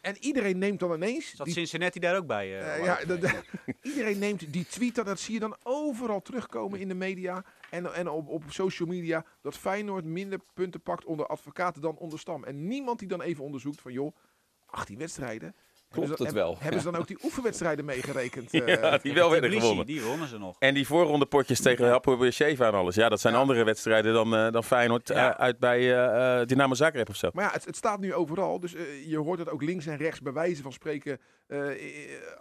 en 0.00 0.16
iedereen 0.20 0.58
neemt 0.58 0.80
dan 0.80 0.92
ineens... 0.94 1.36
Zat 1.36 1.46
die- 1.46 1.54
Cincinnati 1.54 1.98
daar 2.00 2.16
ook 2.16 2.26
bij? 2.26 2.60
eh, 2.60 2.76
eh, 2.78 2.84
ja, 2.84 3.04
dat- 3.04 3.20
dat- 3.20 3.44
iedereen 3.82 4.18
neemt 4.18 4.52
die 4.52 4.66
tweet, 4.66 4.94
dat, 4.94 5.06
dat 5.06 5.20
zie 5.20 5.34
je 5.34 5.40
dan 5.40 5.56
overal 5.62 6.22
terugkomen 6.22 6.80
in 6.80 6.88
de 6.88 6.94
media 6.94 7.44
en, 7.70 7.94
en 7.94 8.08
op, 8.08 8.28
op 8.28 8.44
social 8.48 8.88
media. 8.88 9.24
Dat 9.42 9.56
Feyenoord 9.58 10.04
minder 10.04 10.38
punten 10.54 10.80
pakt 10.80 11.04
onder 11.04 11.26
advocaten 11.26 11.82
dan 11.82 11.96
onder 11.96 12.18
Stam. 12.18 12.44
En 12.44 12.66
niemand 12.66 12.98
die 12.98 13.08
dan 13.08 13.22
even 13.22 13.44
onderzoekt 13.44 13.80
van 13.80 13.92
joh, 13.92 14.16
18 14.66 14.98
wedstrijden. 14.98 15.54
Hebben 15.90 16.08
Klopt 16.08 16.20
ze, 16.20 16.26
het 16.36 16.44
wel? 16.44 16.56
Hebben 16.58 16.80
ze 16.80 16.90
dan 16.90 17.00
ook 17.00 17.06
die 17.06 17.18
oefenwedstrijden 17.24 17.84
meegerekend? 17.84 18.52
Ja, 18.52 18.64
eh? 18.64 19.02
die 19.02 19.14
wel 19.14 19.30
werden 19.30 19.50
gewonnen. 19.52 19.86
Die 19.86 20.02
wonnen 20.02 20.28
ze 20.28 20.38
nog. 20.38 20.56
En 20.58 20.74
die 20.74 20.86
voorrondepotjes 20.86 21.60
tegen 21.60 21.88
Hapoel 21.88 22.16
Beersheva 22.16 22.66
en 22.66 22.72
alles. 22.74 22.94
Ja, 22.94 23.08
dat 23.08 23.20
zijn 23.20 23.34
Ja. 23.34 23.40
andere 23.40 23.64
wedstrijden 23.64 24.12
dan, 24.12 24.34
eh, 24.34 24.50
dan 24.52 24.64
Feyenoord 24.64 25.10
eh, 25.10 25.16
Ja. 25.16 25.36
uit 25.36 25.58
bij 25.58 25.78
eh, 25.78 26.40
eh, 26.40 26.46
Dynamo 26.46 26.74
Zagreb 26.74 27.08
of 27.08 27.16
zo. 27.16 27.30
Maar 27.32 27.44
ja, 27.44 27.50
het, 27.52 27.64
het 27.64 27.76
staat 27.76 28.00
nu 28.00 28.14
overal. 28.14 28.60
Dus 28.60 28.72
je 29.06 29.18
hoort 29.18 29.38
het 29.38 29.48
ook 29.50 29.62
links 29.62 29.86
en 29.86 29.96
rechts 29.96 30.20
bij 30.20 30.32
wijze 30.32 30.62
van 30.62 30.72
spreken. 30.72 31.18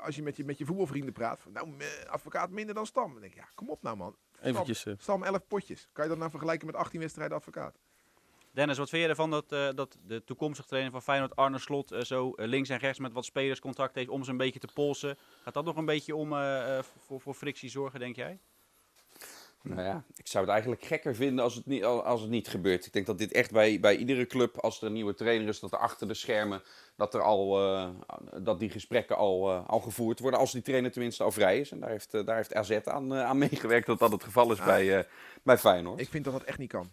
als 0.03 0.15
je 0.15 0.23
met, 0.23 0.37
je 0.37 0.43
met 0.45 0.57
je 0.57 0.65
voetbalvrienden 0.65 1.13
praat. 1.13 1.39
Van, 1.41 1.51
nou, 1.51 1.67
advocaat 2.09 2.49
minder 2.49 2.75
dan 2.75 2.85
Stam. 2.85 3.11
Dan 3.11 3.21
denk 3.21 3.33
ik, 3.33 3.39
ja, 3.39 3.47
kom 3.55 3.69
op 3.69 3.81
nou 3.81 3.97
man. 3.97 4.15
Stam, 4.37 4.49
Eventjes, 4.51 4.85
Stam 4.97 5.23
11 5.23 5.47
potjes. 5.47 5.87
Kan 5.93 6.03
je 6.03 6.09
dat 6.09 6.19
nou 6.19 6.29
vergelijken 6.29 6.65
met 6.67 6.75
18 6.75 6.99
wedstrijden 6.99 7.37
advocaat? 7.37 7.75
Dennis, 8.51 8.77
wat 8.77 8.89
vind 8.89 9.03
je 9.03 9.09
ervan 9.09 9.29
dat, 9.31 9.51
eh, 9.51 9.67
dat 9.75 9.97
de 10.05 10.23
toekomstige 10.23 10.67
trainer 10.67 10.91
van 10.91 11.01
Feyenoord, 11.01 11.35
Arne 11.35 11.59
Slot, 11.59 11.91
eh, 11.91 12.01
zo 12.01 12.31
eh, 12.33 12.47
links 12.47 12.69
en 12.69 12.77
rechts 12.77 12.99
met 12.99 13.13
wat 13.13 13.25
spelers 13.25 13.59
contact 13.59 13.95
heeft 13.95 14.09
om 14.09 14.23
ze 14.23 14.31
een 14.31 14.37
beetje 14.37 14.59
te 14.59 14.67
polsen? 14.73 15.17
Gaat 15.43 15.53
dat 15.53 15.65
nog 15.65 15.75
een 15.77 15.85
beetje 15.85 16.15
om 16.15 16.33
eh, 16.33 16.77
eh, 16.77 16.83
voor, 17.05 17.21
voor 17.21 17.33
frictie 17.33 17.69
zorgen, 17.69 17.99
denk 17.99 18.15
jij? 18.15 18.39
Nou 19.63 19.81
ja, 19.81 20.03
ik 20.15 20.27
zou 20.27 20.43
het 20.43 20.53
eigenlijk 20.53 20.83
gekker 20.85 21.15
vinden 21.15 21.43
als 21.43 21.55
het 21.55 21.65
niet, 21.65 21.83
als 21.83 22.21
het 22.21 22.29
niet 22.29 22.47
gebeurt. 22.47 22.85
Ik 22.85 22.93
denk 22.93 23.05
dat 23.05 23.17
dit 23.17 23.31
echt 23.31 23.51
bij, 23.51 23.79
bij 23.79 23.95
iedere 23.97 24.25
club, 24.27 24.57
als 24.57 24.81
er 24.81 24.87
een 24.87 24.93
nieuwe 24.93 25.13
trainer 25.13 25.47
is, 25.47 25.59
dat 25.59 25.71
er 25.71 25.77
achter 25.77 26.07
de 26.07 26.13
schermen, 26.13 26.61
dat, 26.95 27.13
er 27.13 27.21
al, 27.21 27.63
eh, 27.65 27.89
dat 28.41 28.59
die 28.59 28.69
gesprekken 28.69 29.17
al, 29.17 29.51
eh, 29.51 29.67
al 29.69 29.79
gevoerd 29.79 30.19
worden. 30.19 30.39
Als 30.39 30.51
die 30.51 30.61
trainer 30.61 30.91
tenminste 30.91 31.23
al 31.23 31.31
vrij 31.31 31.59
is. 31.59 31.71
En 31.71 31.79
daar 31.79 31.89
heeft, 31.89 32.13
eh, 32.13 32.25
daar 32.25 32.35
heeft 32.35 32.53
AZ 32.53 32.79
aan, 32.83 33.13
aan 33.13 33.37
meegewerkt 33.37 33.85
dat 33.87 33.99
dat 33.99 34.11
het 34.11 34.23
geval 34.23 34.51
is 34.51 34.59
Ah. 34.59 34.65
bij, 34.65 34.97
eh, 34.97 35.03
bij 35.43 35.57
Feyenoord. 35.57 35.99
Ik 35.99 36.09
vind 36.09 36.23
dat 36.23 36.33
dat 36.33 36.43
echt 36.43 36.57
niet 36.57 36.71
kan. 36.71 36.91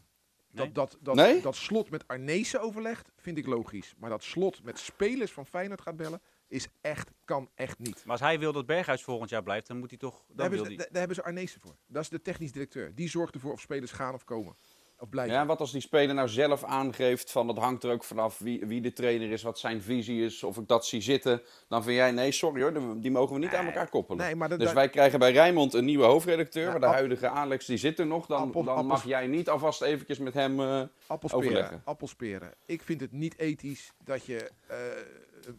Nee? 0.56 0.72
Dat, 0.72 0.90
dat, 0.90 0.98
dat, 1.00 1.14
Nee? 1.14 1.40
dat 1.40 1.56
slot 1.56 1.90
met 1.90 2.08
Arnezen 2.08 2.60
overlegt, 2.60 3.10
vind 3.16 3.38
ik 3.38 3.46
logisch. 3.46 3.94
Maar 3.98 4.10
dat 4.10 4.22
slot 4.22 4.62
met 4.62 4.78
spelers 4.78 5.32
van 5.32 5.46
Feyenoord 5.46 5.80
gaat 5.80 5.96
bellen, 5.96 6.20
is 6.48 6.68
echt, 6.80 7.10
kan 7.24 7.50
echt 7.54 7.78
niet. 7.78 8.02
Maar 8.04 8.12
als 8.12 8.20
hij 8.20 8.38
wil 8.38 8.52
dat 8.52 8.66
Berghuis 8.66 9.02
volgend 9.02 9.30
jaar 9.30 9.42
blijft, 9.42 9.66
dan 9.66 9.78
moet 9.78 9.90
hij 9.90 9.98
toch... 9.98 10.14
Daar 10.14 10.26
Dan 10.26 10.38
hebben, 10.38 10.58
wil 10.58 10.64
ze, 10.64 10.74
hij... 10.74 10.76
daar 10.76 10.88
daar 10.90 10.98
hebben 10.98 11.16
ze 11.16 11.24
Arnezen 11.24 11.60
voor. 11.60 11.76
Dat 11.86 12.02
is 12.02 12.08
de 12.08 12.22
technisch 12.22 12.52
directeur. 12.52 12.94
Die 12.94 13.08
zorgt 13.08 13.34
ervoor 13.34 13.52
of 13.52 13.60
spelers 13.60 13.92
gaan 13.92 14.14
of 14.14 14.24
komen. 14.24 14.56
Of 14.98 15.08
Ja, 15.26 15.46
wat 15.46 15.60
als 15.60 15.72
die 15.72 15.80
speler 15.80 16.14
nou 16.14 16.28
zelf 16.28 16.64
aangeeft 16.64 17.30
van 17.30 17.46
dat 17.46 17.58
hangt 17.58 17.84
er 17.84 17.90
ook 17.92 18.04
vanaf 18.04 18.38
wie, 18.38 18.66
wie 18.66 18.80
de 18.80 18.92
trainer 18.92 19.30
is, 19.30 19.42
wat 19.42 19.58
zijn 19.58 19.82
visie 19.82 20.24
is, 20.24 20.42
of 20.42 20.56
ik 20.56 20.68
dat 20.68 20.86
zie 20.86 21.00
zitten. 21.00 21.42
Dan 21.68 21.82
vind 21.82 21.96
jij, 21.96 22.10
nee, 22.10 22.32
sorry 22.32 22.62
hoor, 22.62 23.00
die 23.00 23.10
mogen 23.10 23.34
we 23.34 23.40
niet 23.40 23.54
aan 23.54 23.66
elkaar 23.66 23.88
koppelen. 23.88 24.24
Nee, 24.24 24.34
maar 24.36 24.48
dat- 24.48 24.58
dus 24.58 24.72
wij 24.72 24.88
krijgen 24.88 25.18
bij 25.18 25.32
Rijnmond 25.32 25.74
een 25.74 25.84
nieuwe 25.84 26.04
hoofdredacteur, 26.04 26.64
Ja, 26.64 26.70
maar 26.70 26.80
de 26.80 26.86
huidige 26.86 27.28
Alex 27.28 27.66
die 27.66 27.76
zit 27.76 27.98
er 27.98 28.06
nog. 28.06 28.26
Dan, 28.26 28.52
dan 28.64 28.86
mag 28.86 29.04
jij 29.04 29.26
niet 29.26 29.48
alvast 29.48 29.82
eventjes 29.82 30.18
met 30.18 30.34
hem 30.34 30.60
eh, 30.60 30.82
Appelsperen, 31.06 31.46
overleggen. 31.48 31.82
appelsperen. 31.84 32.52
Ik 32.66 32.82
vind 32.82 33.00
het 33.00 33.12
niet 33.12 33.38
ethisch 33.38 33.92
dat 34.04 34.24
je 34.24 34.50
eh 34.66 34.76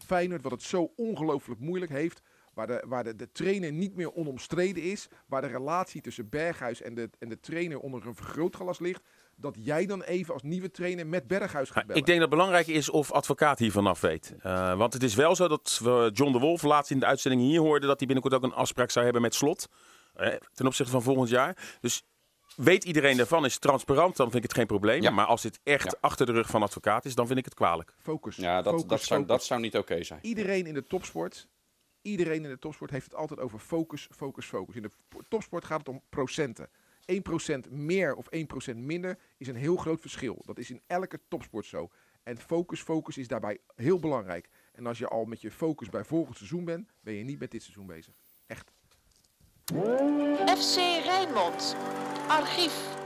Feyenoord, 0.06 0.42
wat 0.42 0.52
het 0.52 0.62
zo 0.62 0.92
ongelooflijk 0.96 1.60
moeilijk 1.60 1.92
heeft, 1.92 2.20
waar, 2.54 2.66
de, 2.66 2.84
waar 2.86 3.04
de, 3.04 3.16
de 3.16 3.32
trainer 3.32 3.72
niet 3.72 3.96
meer 3.96 4.14
onomstreden 4.14 4.82
is, 4.82 5.08
waar 5.26 5.40
de 5.40 5.46
relatie 5.46 6.00
tussen 6.00 6.28
Berghuis 6.28 6.82
en 6.82 6.94
de, 6.94 7.10
en 7.18 7.28
de 7.28 7.40
trainer 7.40 7.78
onder 7.80 8.06
een 8.06 8.14
vergrootglas 8.14 8.78
ligt, 8.78 9.02
dat 9.40 9.56
jij 9.58 9.86
dan 9.86 10.02
even 10.02 10.32
als 10.34 10.42
nieuwe 10.42 10.70
trainer 10.70 11.06
met 11.06 11.26
Berghuis 11.26 11.70
gaat 11.70 11.86
bellen. 11.86 12.00
Ik 12.00 12.06
denk 12.06 12.20
dat 12.20 12.28
het 12.28 12.38
belangrijk 12.38 12.66
is 12.66 12.90
of 12.90 13.12
advocaat 13.12 13.58
hiervan 13.58 13.86
af 13.86 14.00
weet. 14.00 14.34
Eh, 14.40 14.76
want 14.76 14.92
het 14.92 15.02
is 15.02 15.14
wel 15.14 15.36
zo 15.36 15.48
dat 15.48 15.80
we 15.82 16.10
John 16.12 16.32
de 16.32 16.38
Wolf 16.38 16.62
laatst 16.62 16.90
in 16.90 16.98
de 16.98 17.06
uitzending 17.06 17.42
hier 17.42 17.60
hoorden 17.60 17.88
dat 17.88 17.98
hij 17.98 18.06
binnenkort 18.06 18.34
ook 18.34 18.42
een 18.50 18.56
afspraak 18.58 18.90
zou 18.90 19.04
hebben 19.04 19.22
met 19.22 19.34
Slot. 19.34 19.68
eh, 20.14 20.34
ten 20.54 20.66
opzichte 20.66 20.92
van 20.92 21.02
volgend 21.02 21.28
jaar. 21.28 21.76
Dus 21.80 22.02
weet 22.56 22.84
iedereen 22.84 23.16
daarvan, 23.16 23.44
is 23.44 23.52
het 23.52 23.62
transparant, 23.62 24.16
dan 24.16 24.30
vind 24.30 24.42
ik 24.44 24.48
het 24.48 24.58
geen 24.58 24.66
probleem. 24.66 25.02
Ja. 25.02 25.10
Maar 25.10 25.26
als 25.26 25.42
dit 25.42 25.60
echt 25.62 25.84
Ja. 25.84 25.98
achter 26.00 26.26
de 26.26 26.32
rug 26.32 26.48
van 26.50 26.62
advocaat 26.62 27.04
is, 27.04 27.14
dan 27.14 27.26
vind 27.26 27.38
ik 27.38 27.44
het 27.44 27.54
kwalijk. 27.54 27.94
Focus. 27.98 28.36
Ja, 28.36 28.62
dat, 28.62 28.72
focus, 28.72 28.88
dat, 28.88 29.02
zou, 29.02 29.20
focus. 29.20 29.36
dat 29.36 29.44
zou 29.44 29.60
niet 29.60 29.76
oké 29.76 30.02
zijn. 30.02 30.20
Iedereen 30.22 30.66
in 30.66 30.74
de 30.74 30.84
topsport, 30.86 31.48
iedereen 32.02 32.44
in 32.44 32.50
de 32.50 32.58
topsport 32.58 32.90
heeft 32.90 33.04
het 33.04 33.14
altijd 33.14 33.40
over 33.40 33.58
focus, 33.58 34.08
focus, 34.16 34.46
focus. 34.46 34.74
In 34.74 34.82
de 34.82 34.90
topsport 35.28 35.64
gaat 35.64 35.78
het 35.78 35.88
om 35.88 36.02
procenten. 36.08 36.68
1% 37.12 37.70
meer 37.70 38.14
of 38.14 38.26
1% 38.72 38.76
minder 38.76 39.18
is 39.36 39.48
een 39.48 39.56
heel 39.56 39.76
groot 39.76 40.00
verschil. 40.00 40.42
Dat 40.44 40.58
is 40.58 40.70
in 40.70 40.80
elke 40.86 41.20
topsport 41.28 41.66
zo. 41.66 41.90
En 42.22 42.38
focus, 42.38 42.80
focus 42.82 43.18
is 43.18 43.28
daarbij 43.28 43.58
heel 43.74 43.98
belangrijk. 43.98 44.48
En 44.72 44.86
als 44.86 44.98
je 44.98 45.08
al 45.08 45.24
met 45.24 45.40
je 45.40 45.50
focus 45.50 45.88
bij 45.88 46.04
volgend 46.04 46.36
seizoen 46.36 46.64
bent, 46.64 46.92
ben 47.00 47.14
je 47.14 47.24
niet 47.24 47.38
met 47.38 47.50
dit 47.50 47.62
seizoen 47.62 47.86
bezig. 47.86 48.14
Echt. 48.46 48.72
FC 50.58 50.76
Rijnmond. 51.04 51.76
Archief. 52.28 52.96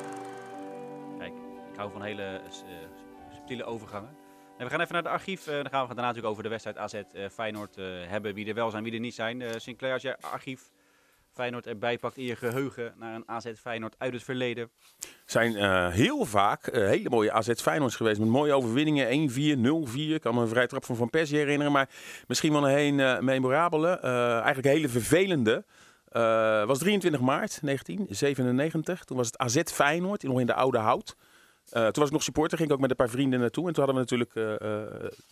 Kijk, 1.19 1.33
ik 1.71 1.77
hou 1.77 1.93
van 1.93 2.03
hele 2.03 2.23
eh, 2.23 2.53
subtiele 3.35 3.65
overgangen. 3.65 4.17
En 4.59 4.65
we 4.65 4.71
gaan 4.71 4.81
even 4.81 4.93
naar 4.93 5.03
het 5.03 5.13
archief. 5.13 5.47
eh, 5.47 5.55
dan 5.55 5.71
gaan 5.71 5.81
we 5.83 5.87
het 5.87 5.97
daarna 5.97 6.03
natuurlijk 6.03 6.29
over 6.29 6.43
de 6.43 6.49
wedstrijd 6.49 6.77
AZ 6.79 6.95
eh, 6.95 7.29
Feyenoord 7.29 7.77
eh, 7.77 7.85
hebben. 8.07 8.35
Wie 8.35 8.47
er 8.49 8.55
wel 8.55 8.71
zijn, 8.71 8.85
wie 8.85 8.93
er 8.93 9.01
niet 9.01 9.15
zijn. 9.15 9.43
Eh, 9.43 9.51
Sinclair, 9.57 9.93
als 9.93 10.03
jij 10.03 10.17
archief 10.17 10.71
Feyenoord 11.33 11.67
erbij 11.67 11.99
pakt 11.99 12.17
in 12.17 12.25
je 12.25 12.37
geheugen 12.37 12.95
naar 12.99 13.15
een 13.15 13.29
AZ 13.29 13.53
Feyenoord 13.61 13.95
uit 13.99 14.12
het 14.12 14.23
verleden. 14.23 14.71
zijn 15.27 15.57
eh, 15.57 15.89
heel 15.89 16.25
vaak 16.25 16.67
eh, 16.67 16.87
hele 16.87 17.11
mooie 17.11 17.33
AZ 17.33 17.53
Feyenoords 17.53 17.97
geweest. 17.97 18.19
Met 18.19 18.29
mooie 18.29 18.53
overwinningen. 18.53 19.31
1-4, 19.31 19.91
0-4. 19.91 19.95
Ik 19.95 20.21
kan 20.21 20.35
me 20.35 20.41
een 20.41 20.49
vrij 20.49 20.67
trap 20.67 20.85
van 20.85 20.97
Van 20.97 21.11
Persie 21.11 21.39
herinneren. 21.39 21.73
Maar 21.73 21.89
misschien 22.27 22.53
wel 22.53 22.69
een 22.69 22.75
heen 22.75 23.01
eh, 23.01 23.19
memorabele. 23.19 23.99
eigenlijk 23.99 24.67
hele 24.67 24.89
vervelende. 24.89 25.65
was 26.67 26.79
23 26.79 27.21
maart 27.21 27.59
1997. 27.62 29.05
Toen 29.05 29.17
was 29.17 29.27
het 29.27 29.39
AZ 29.39 29.62
Feyenoord. 29.65 30.23
Nog 30.23 30.41
in 30.41 30.47
de 30.47 30.55
oude 30.55 30.79
hout. 30.79 31.17
Toen 31.71 31.93
was 31.93 32.07
ik 32.07 32.12
nog 32.12 32.23
supporter. 32.23 32.59
Ging 32.59 32.69
ik 32.69 32.75
ook 32.75 32.81
met 32.81 32.91
een 32.91 32.97
paar 32.97 33.09
vrienden 33.09 33.41
naartoe. 33.41 33.67
En 33.69 33.75
toen 33.75 33.85
hadden 33.85 34.05
we 34.05 34.11
natuurlijk 34.11 34.61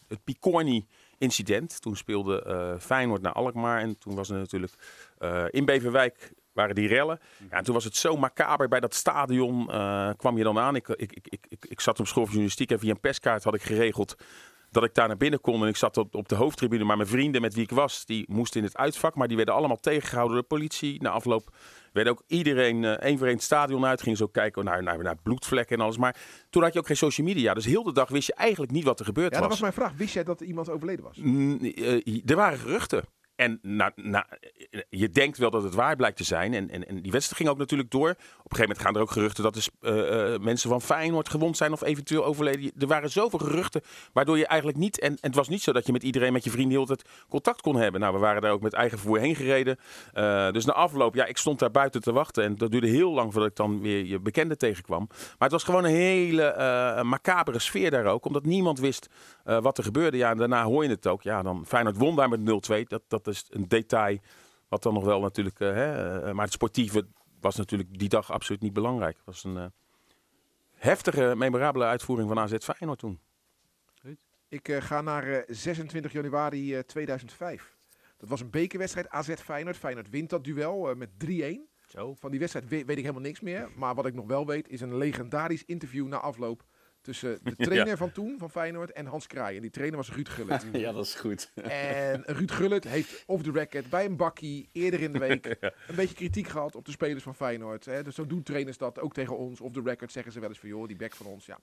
het 0.08 0.24
Picorni 0.24 0.86
incident. 1.20 1.80
Toen 1.80 1.96
speelde 1.96 2.42
eh, 2.42 2.78
Feyenoord 2.78 3.22
naar 3.22 3.32
Alkmaar. 3.32 3.80
En 3.80 3.98
toen 3.98 4.14
was 4.14 4.30
er 4.30 4.38
natuurlijk 4.38 4.72
eh, 5.18 5.44
in 5.50 5.64
Beverwijk 5.64 6.32
waren 6.52 6.74
die 6.74 6.88
rellen. 6.88 7.20
Ja, 7.50 7.56
en 7.56 7.64
toen 7.64 7.74
was 7.74 7.84
het 7.84 7.96
zo 7.96 8.16
macaber 8.16 8.68
bij 8.68 8.80
dat 8.80 8.94
stadion. 8.94 9.70
eh, 9.70 10.10
kwam 10.16 10.36
je 10.36 10.44
dan 10.44 10.58
aan. 10.58 10.76
Ik, 10.76 10.88
ik, 10.88 11.12
ik, 11.12 11.46
ik, 11.48 11.64
ik, 11.68 11.80
zat 11.80 12.00
op 12.00 12.06
school 12.06 12.22
voor 12.22 12.32
journalistiek 12.32 12.70
en 12.70 12.78
via 12.78 12.90
een 12.90 13.00
perskaart 13.00 13.44
had 13.44 13.54
ik 13.54 13.62
geregeld 13.62 14.14
dat 14.70 14.84
ik 14.84 14.94
daar 14.94 15.08
naar 15.08 15.16
binnen 15.16 15.40
kon. 15.40 15.62
En 15.62 15.68
ik 15.68 15.76
zat 15.76 15.96
op, 15.96 16.14
op 16.14 16.28
de 16.28 16.34
hoofdtribune. 16.34 16.84
Maar 16.84 16.96
mijn 16.96 17.08
vrienden 17.08 17.40
met 17.40 17.54
wie 17.54 17.62
ik 17.62 17.70
was, 17.70 18.04
die 18.04 18.24
moesten 18.28 18.60
in 18.60 18.66
het 18.66 18.76
uitvak. 18.76 19.14
Maar 19.14 19.28
die 19.28 19.36
werden 19.36 19.54
allemaal 19.54 19.80
tegengehouden 19.80 20.34
door 20.34 20.42
de 20.42 20.54
politie. 20.54 21.02
Na 21.02 21.10
afloop 21.10 21.50
werd 21.92 22.08
ook 22.08 22.22
iedereen 22.26 22.84
eh 22.84 22.90
één 23.08 23.18
voor 23.18 23.26
één 23.26 23.36
het 23.36 23.44
stadion 23.44 23.84
uit. 23.84 24.02
Ging 24.02 24.16
zo 24.16 24.26
kijken 24.26 24.64
naar, 24.64 24.82
naar, 24.82 25.02
naar 25.02 25.16
bloedvlekken 25.22 25.76
en 25.76 25.82
alles. 25.82 25.96
Maar 25.96 26.16
toen 26.50 26.62
had 26.62 26.72
je 26.72 26.78
ook 26.78 26.86
geen 26.86 26.96
social 26.96 27.26
media. 27.26 27.54
Dus 27.54 27.64
heel 27.64 27.82
de 27.82 27.92
dag 27.92 28.08
wist 28.08 28.26
je 28.26 28.34
eigenlijk 28.34 28.72
niet 28.72 28.84
wat 28.84 28.98
er 28.98 29.04
gebeurd 29.04 29.34
Ja, 29.34 29.40
dat 29.40 29.48
was. 29.48 29.60
was 29.60 29.60
mijn 29.60 29.72
vraag. 29.88 29.98
Wist 29.98 30.14
jij 30.14 30.24
dat 30.24 30.40
er 30.40 30.46
iemand 30.46 30.70
overleden 30.70 31.04
was? 31.04 31.16
Mm, 31.16 31.58
eh, 31.60 32.22
er 32.30 32.36
waren 32.36 32.58
geruchten. 32.58 33.04
En 33.40 33.60
je 34.88 35.10
denkt 35.10 35.38
wel 35.38 35.50
dat 35.50 35.62
het 35.62 35.74
waar 35.74 35.96
blijkt 35.96 36.16
te 36.16 36.24
zijn. 36.24 36.54
En, 36.54 36.70
en, 36.70 36.88
en 36.88 37.02
die 37.02 37.12
wedstrijd 37.12 37.36
ging 37.36 37.48
ook 37.48 37.58
natuurlijk 37.58 37.90
door. 37.90 38.10
Op 38.10 38.16
een 38.16 38.24
gegeven 38.42 38.60
moment 38.60 38.80
gaan 38.80 38.94
er 38.94 39.00
ook 39.00 39.10
geruchten 39.10 39.42
dat 39.42 39.56
er 39.56 39.66
eh, 39.80 40.34
eh, 40.34 40.40
mensen 40.40 40.70
van 40.70 40.82
Feyenoord 40.82 41.28
gewond 41.28 41.56
zijn 41.56 41.72
of 41.72 41.82
eventueel 41.82 42.24
overleden. 42.24 42.72
Er 42.78 42.86
waren 42.86 43.10
zoveel 43.10 43.38
geruchten, 43.38 43.80
waardoor 44.12 44.38
je 44.38 44.46
eigenlijk 44.46 44.78
niet... 44.78 44.98
En, 44.98 45.10
en 45.10 45.18
het 45.20 45.34
was 45.34 45.48
niet 45.48 45.62
zo 45.62 45.72
dat 45.72 45.86
je 45.86 45.92
met 45.92 46.02
iedereen, 46.02 46.32
met 46.32 46.44
je 46.44 46.50
vrienden, 46.50 46.76
heel 46.76 46.86
tijd 46.86 47.04
contact 47.28 47.60
kon 47.60 47.76
hebben. 47.76 48.00
Nou, 48.00 48.14
we 48.14 48.20
waren 48.20 48.42
daar 48.42 48.52
ook 48.52 48.60
met 48.60 48.72
eigen 48.72 48.98
vervoer 48.98 49.18
heen 49.18 49.36
gereden. 49.36 49.76
Eh, 50.12 50.50
dus 50.50 50.64
na 50.64 50.72
afloop, 50.72 51.14
ja, 51.14 51.24
ik 51.24 51.36
stond 51.36 51.58
daar 51.58 51.70
buiten 51.70 52.00
te 52.00 52.12
wachten. 52.12 52.44
En 52.44 52.56
dat 52.56 52.70
duurde 52.70 52.88
heel 52.88 53.12
lang 53.12 53.32
voordat 53.32 53.50
ik 53.50 53.56
dan 53.56 53.80
weer 53.80 54.04
je 54.04 54.20
bekende 54.20 54.56
tegenkwam. 54.56 55.06
Maar 55.08 55.36
het 55.38 55.52
was 55.52 55.64
gewoon 55.64 55.84
een 55.84 55.94
hele 55.94 57.02
macabere 57.04 57.58
sfeer 57.58 57.90
daar 57.90 58.06
ook. 58.06 58.24
Omdat 58.24 58.44
niemand 58.44 58.78
wist 58.78 59.08
wat 59.44 59.78
er 59.78 59.84
gebeurde. 59.84 60.16
Ja, 60.16 60.30
en 60.30 60.36
daarna 60.36 60.64
hoor 60.64 60.82
je 60.82 60.90
het 60.90 61.06
ook. 61.06 61.22
Ja, 61.22 61.42
dan 61.42 61.64
Feyenoord 61.66 61.96
won 61.96 62.16
daar 62.16 62.28
met 62.28 62.40
0-2. 62.40 62.82
Dat, 62.88 63.02
dat 63.08 63.26
is 63.30 63.46
een 63.48 63.68
detail 63.68 64.18
wat 64.68 64.82
dan 64.82 64.94
nog 64.94 65.04
wel 65.04 65.20
natuurlijk... 65.20 65.60
eh, 65.60 65.72
hè, 65.72 66.20
eh, 66.22 66.32
maar 66.32 66.44
het 66.44 66.54
sportieve 66.54 67.06
was 67.40 67.56
natuurlijk 67.56 67.98
die 67.98 68.08
dag 68.08 68.32
absoluut 68.32 68.62
niet 68.62 68.72
belangrijk. 68.72 69.16
Het 69.16 69.26
was 69.26 69.44
een 69.44 69.56
eh, 69.56 69.66
heftige, 70.74 71.34
memorabele 71.36 71.84
uitvoering 71.84 72.28
van 72.28 72.38
AZ 72.38 72.54
Feyenoord 72.58 72.98
toen. 72.98 73.20
Ik 74.48 74.76
ga 74.80 75.00
naar 75.00 75.26
eh, 75.26 75.42
26 75.46 76.12
januari 76.12 76.74
eh, 76.74 76.82
2005. 76.82 77.76
Dat 78.16 78.28
was 78.28 78.40
een 78.40 78.50
bekerwedstrijd 78.50 79.08
AZ 79.08 79.34
Feyenoord. 79.34 79.76
Feyenoord 79.76 80.10
wint 80.10 80.30
dat 80.30 80.44
duel 80.44 80.94
met 80.94 81.10
3-1. 81.26 81.68
Zo. 81.86 82.14
Van 82.14 82.30
die 82.30 82.40
wedstrijd 82.40 82.68
weet, 82.68 82.86
weet 82.86 82.96
ik 82.96 83.02
helemaal 83.02 83.22
niks 83.22 83.40
meer. 83.40 83.68
Maar 83.76 83.94
wat 83.94 84.06
ik 84.06 84.14
nog 84.14 84.26
wel 84.26 84.46
weet 84.46 84.68
is 84.68 84.80
een 84.80 84.96
legendarisch 84.96 85.64
interview 85.64 86.06
na 86.06 86.18
afloop 86.18 86.64
tussen 87.00 87.38
de 87.42 87.56
trainer 87.66 87.96
van 87.96 88.12
toen, 88.12 88.38
van 88.38 88.50
Feyenoord, 88.50 88.92
en 88.92 89.06
Hans 89.06 89.26
Kraai. 89.26 89.56
En 89.56 89.62
die 89.62 89.70
trainer 89.70 89.96
was 89.96 90.12
Ruud 90.12 90.28
Gullit. 90.28 90.66
Ja, 90.72 90.92
dat 90.92 91.04
is 91.04 91.14
goed. 91.14 91.52
en 91.62 92.22
Ruud 92.26 92.50
Gullit 92.50 92.84
heeft 92.84 93.22
off 93.26 93.42
the 93.42 93.50
record 93.50 93.90
bij 93.90 94.04
een 94.04 94.16
bakkie 94.16 94.68
eerder 94.72 95.00
in 95.00 95.12
de 95.12 95.18
week 95.18 95.46
een 95.88 95.94
beetje 95.96 96.14
kritiek 96.14 96.48
gehad 96.48 96.74
op 96.74 96.84
de 96.84 96.90
spelers 96.90 97.22
van 97.22 97.34
Feyenoord. 97.34 97.84
Hè. 97.84 98.02
Dus 98.02 98.14
zo 98.14 98.26
doen 98.26 98.42
trainers 98.42 98.78
dat 98.78 98.98
ook 98.98 99.14
tegen 99.14 99.36
ons. 99.36 99.60
Off 99.60 99.74
the 99.74 99.82
record 99.84 100.12
zeggen 100.12 100.32
ze 100.32 100.40
wel 100.40 100.48
eens 100.48 100.58
van, 100.58 100.68
joh, 100.68 100.86
die 100.86 100.96
back 100.96 101.14
van 101.14 101.26
ons, 101.26 101.46
ja. 101.46 101.58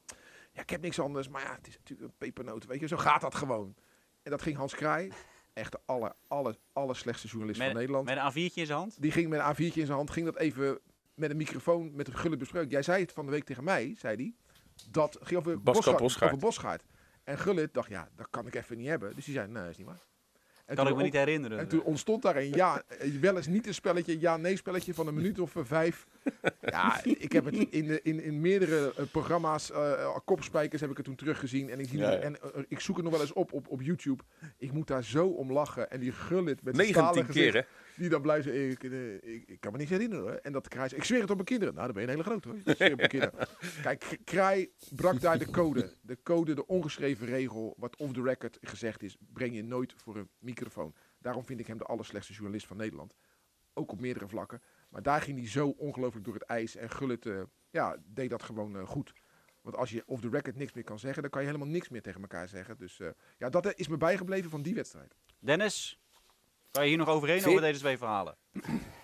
Ja, 0.51 0.61
ik 0.61 0.69
heb 0.69 0.81
niks 0.81 0.99
anders, 0.99 1.27
maar 1.27 1.41
ja, 1.41 1.55
het 1.55 1.67
is 1.67 1.77
natuurlijk 1.77 2.09
een 2.09 2.15
pepernoot, 2.17 2.65
weet 2.65 2.79
je. 2.79 2.87
Zo 2.87 2.97
gaat 2.97 3.21
dat 3.21 3.35
gewoon. 3.35 3.75
En 4.23 4.31
dat 4.31 4.41
ging 4.41 4.57
Hans 4.57 4.75
Kraai, 4.75 5.11
echt 5.53 5.71
de 5.71 5.79
aller, 5.85 6.13
aller, 6.27 6.55
aller 6.73 6.95
slechtste 6.95 7.27
journalist 7.27 7.59
Met, 7.59 7.67
van 7.67 7.77
Nederland. 7.77 8.05
met 8.05 8.17
een 8.17 8.31
A4'tje 8.31 8.53
in 8.53 8.65
zijn 8.65 8.77
hand. 8.77 9.01
Die 9.01 9.11
ging 9.11 9.29
met 9.29 9.39
een 9.39 9.53
A4'tje 9.53 9.75
in 9.77 9.85
zijn 9.85 9.97
hand, 9.97 10.11
ging 10.11 10.25
dat 10.25 10.37
even 10.37 10.79
met 11.13 11.29
een 11.29 11.37
microfoon 11.37 11.95
met 11.95 12.07
een 12.07 12.17
Gullit 12.17 12.39
bespreken. 12.39 12.69
Jij 12.69 12.81
zei 12.81 13.01
het 13.01 13.11
van 13.11 13.25
de 13.25 13.31
week 13.31 13.43
tegen 13.43 13.63
mij, 13.63 13.95
zei 13.97 14.15
hij. 14.15 14.33
Dat 14.91 15.17
ging 15.21 15.39
over 15.39 15.61
Bosgaard. 15.61 15.97
Bosgaard. 15.97 16.31
Over 16.31 16.45
Bosgaard. 16.45 16.83
En 17.23 17.37
Gullit 17.37 17.73
dacht, 17.73 17.89
ja, 17.89 18.09
dat 18.15 18.27
kan 18.29 18.47
ik 18.47 18.55
even 18.55 18.77
niet 18.77 18.87
hebben. 18.87 19.15
Dus 19.15 19.25
die 19.25 19.33
zei, 19.33 19.47
nee, 19.47 19.69
is 19.69 19.77
niet 19.77 19.87
waar. 19.87 20.05
En 20.65 20.75
Kan 20.75 20.87
ik 20.87 20.95
me 20.95 21.03
niet 21.03 21.13
herinneren. 21.13 21.59
En 21.59 21.67
toen 21.67 21.81
ontstond 21.83 22.21
daar 22.21 22.35
een 22.35 22.49
ja, 22.53 22.81
wel 23.21 23.35
eens 23.35 23.47
niet 23.47 23.67
een 23.67 23.73
spelletje, 23.73 24.13
een 24.13 24.19
ja-nee 24.19 24.55
spelletje 24.57 24.93
van 24.93 25.07
een 25.07 25.13
minuut 25.13 25.39
of 25.39 25.55
eh, 25.55 25.63
vijf. 25.65 26.07
Ja, 26.61 27.03
ik 27.03 27.31
heb 27.31 27.45
het 27.45 27.55
in, 27.55 27.87
de, 27.87 27.99
in, 28.01 28.23
in 28.23 28.41
meerdere 28.41 28.93
eh, 28.97 29.05
programma's, 29.11 29.71
eh 29.71 30.15
kopspijkers 30.25 30.81
heb 30.81 30.89
ik 30.89 30.97
het 30.97 31.05
toen 31.05 31.15
teruggezien. 31.15 31.69
En 31.69 31.79
ik, 31.79 31.87
zie 31.89 31.97
Ja, 31.99 32.09
die- 32.09 32.19
ja. 32.19 32.23
en 32.23 32.65
ik 32.67 32.79
zoek 32.79 32.95
het 32.95 33.03
nog 33.05 33.13
wel 33.13 33.21
eens 33.21 33.33
op, 33.33 33.53
op 33.53 33.67
op 33.67 33.81
YouTube. 33.81 34.23
Ik 34.57 34.71
moet 34.71 34.87
daar 34.87 35.03
zo 35.03 35.27
om 35.27 35.51
lachen. 35.51 35.89
En 35.91 35.99
die 35.99 36.11
Gullit 36.11 36.63
met 36.63 36.75
zijn 36.75 36.87
19 36.87 36.93
stalen 37.03 37.25
keer, 37.31 37.51
gezicht? 37.51 37.67
Die 37.97 38.09
dan 38.09 38.21
blijft 38.21 38.43
zeggen, 38.43 38.69
ik, 38.69 38.83
eh, 38.83 39.33
ik, 39.33 39.47
ik 39.47 39.59
kan 39.59 39.71
me 39.71 39.77
niet 39.77 39.89
herinneren. 39.89 40.23
hoor. 40.23 40.33
En 40.33 40.51
dat 40.51 40.67
Kraai 40.67 40.95
ik 40.95 41.03
zweer 41.03 41.21
het 41.21 41.29
op 41.29 41.35
mijn 41.35 41.47
kinderen. 41.47 41.73
Nou, 41.73 41.85
dan 41.85 41.95
ben 41.95 42.03
je 42.03 42.09
een 42.09 42.15
hele 42.15 42.29
grote 42.29 42.47
hoor. 42.47 42.57
Ik 42.65 42.75
zweer 42.75 42.91
op 42.91 42.97
mijn 42.97 43.09
kinderen. 43.09 43.47
Kijk, 43.81 44.19
Kraai 44.23 44.71
brak 44.95 45.21
daar 45.21 45.39
de 45.39 45.49
code. 45.49 45.93
De 46.01 46.17
code, 46.23 46.53
de 46.53 46.67
ongeschreven 46.67 47.25
regel, 47.27 47.75
wat 47.77 47.95
off 47.95 48.13
the 48.13 48.21
record 48.21 48.57
gezegd 48.61 49.03
is, 49.03 49.17
breng 49.33 49.55
je 49.55 49.63
nooit 49.63 49.93
voor 49.97 50.15
een 50.15 50.29
microfoon. 50.39 50.95
Daarom 51.19 51.45
vind 51.45 51.59
ik 51.59 51.67
hem 51.67 51.77
de 51.77 51.83
allerslechtste 51.83 52.33
journalist 52.33 52.67
van 52.67 52.77
Nederland. 52.77 53.13
Ook 53.73 53.91
op 53.91 53.99
meerdere 53.99 54.27
vlakken. 54.27 54.61
Maar 54.89 55.01
daar 55.01 55.21
ging 55.21 55.37
hij 55.37 55.47
zo 55.47 55.67
ongelooflijk 55.67 56.25
door 56.25 56.33
het 56.33 56.43
ijs. 56.43 56.75
En 56.75 56.89
Gullit 56.89 57.25
eh, 57.25 57.41
ja, 57.69 57.97
deed 58.05 58.29
dat 58.29 58.43
gewoon 58.43 58.77
eh, 58.77 58.87
goed. 58.87 59.13
Want 59.61 59.75
als 59.75 59.89
je 59.89 60.03
off 60.05 60.21
the 60.21 60.29
record 60.29 60.55
niks 60.55 60.73
meer 60.73 60.83
kan 60.83 60.99
zeggen, 60.99 61.21
dan 61.21 61.31
kan 61.31 61.41
je 61.41 61.47
helemaal 61.47 61.67
niks 61.67 61.89
meer 61.89 62.01
tegen 62.01 62.21
elkaar 62.21 62.47
zeggen. 62.47 62.77
Dus 62.77 62.99
eh, 62.99 63.07
ja, 63.37 63.49
dat 63.49 63.77
is 63.79 63.87
me 63.87 63.97
bijgebleven 63.97 64.49
van 64.49 64.61
die 64.61 64.75
wedstrijd. 64.75 65.15
Dennis, 65.39 65.99
kan 66.77 66.85
je 66.85 66.95
hier 66.95 67.05
nog 67.05 67.15
overheen 67.15 67.45
over 67.45 67.61
deze 67.61 67.79
twee 67.79 67.97
verhalen? 67.97 68.37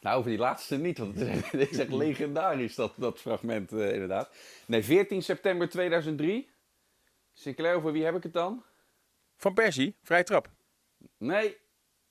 Nou, 0.00 0.18
over 0.18 0.30
die 0.30 0.38
laatste 0.38 0.76
niet, 0.76 0.98
want 0.98 1.20
het 1.20 1.70
is, 1.70 1.78
echt 1.78 1.92
legendarisch, 1.92 2.74
dat, 2.74 2.92
dat 2.96 3.20
fragment 3.20 3.72
eh, 3.72 3.92
inderdaad. 3.92 4.30
Nee, 4.66 4.82
14 4.82 5.22
september 5.22 5.68
2003. 5.68 6.50
Sinclair, 7.32 7.74
over 7.74 7.92
wie 7.92 8.04
heb 8.04 8.16
ik 8.16 8.22
het 8.22 8.32
dan? 8.32 8.64
Van 9.36 9.54
Persie, 9.54 9.96
vrij 10.02 10.24
trap. 10.24 10.48
Nee, 11.18 11.56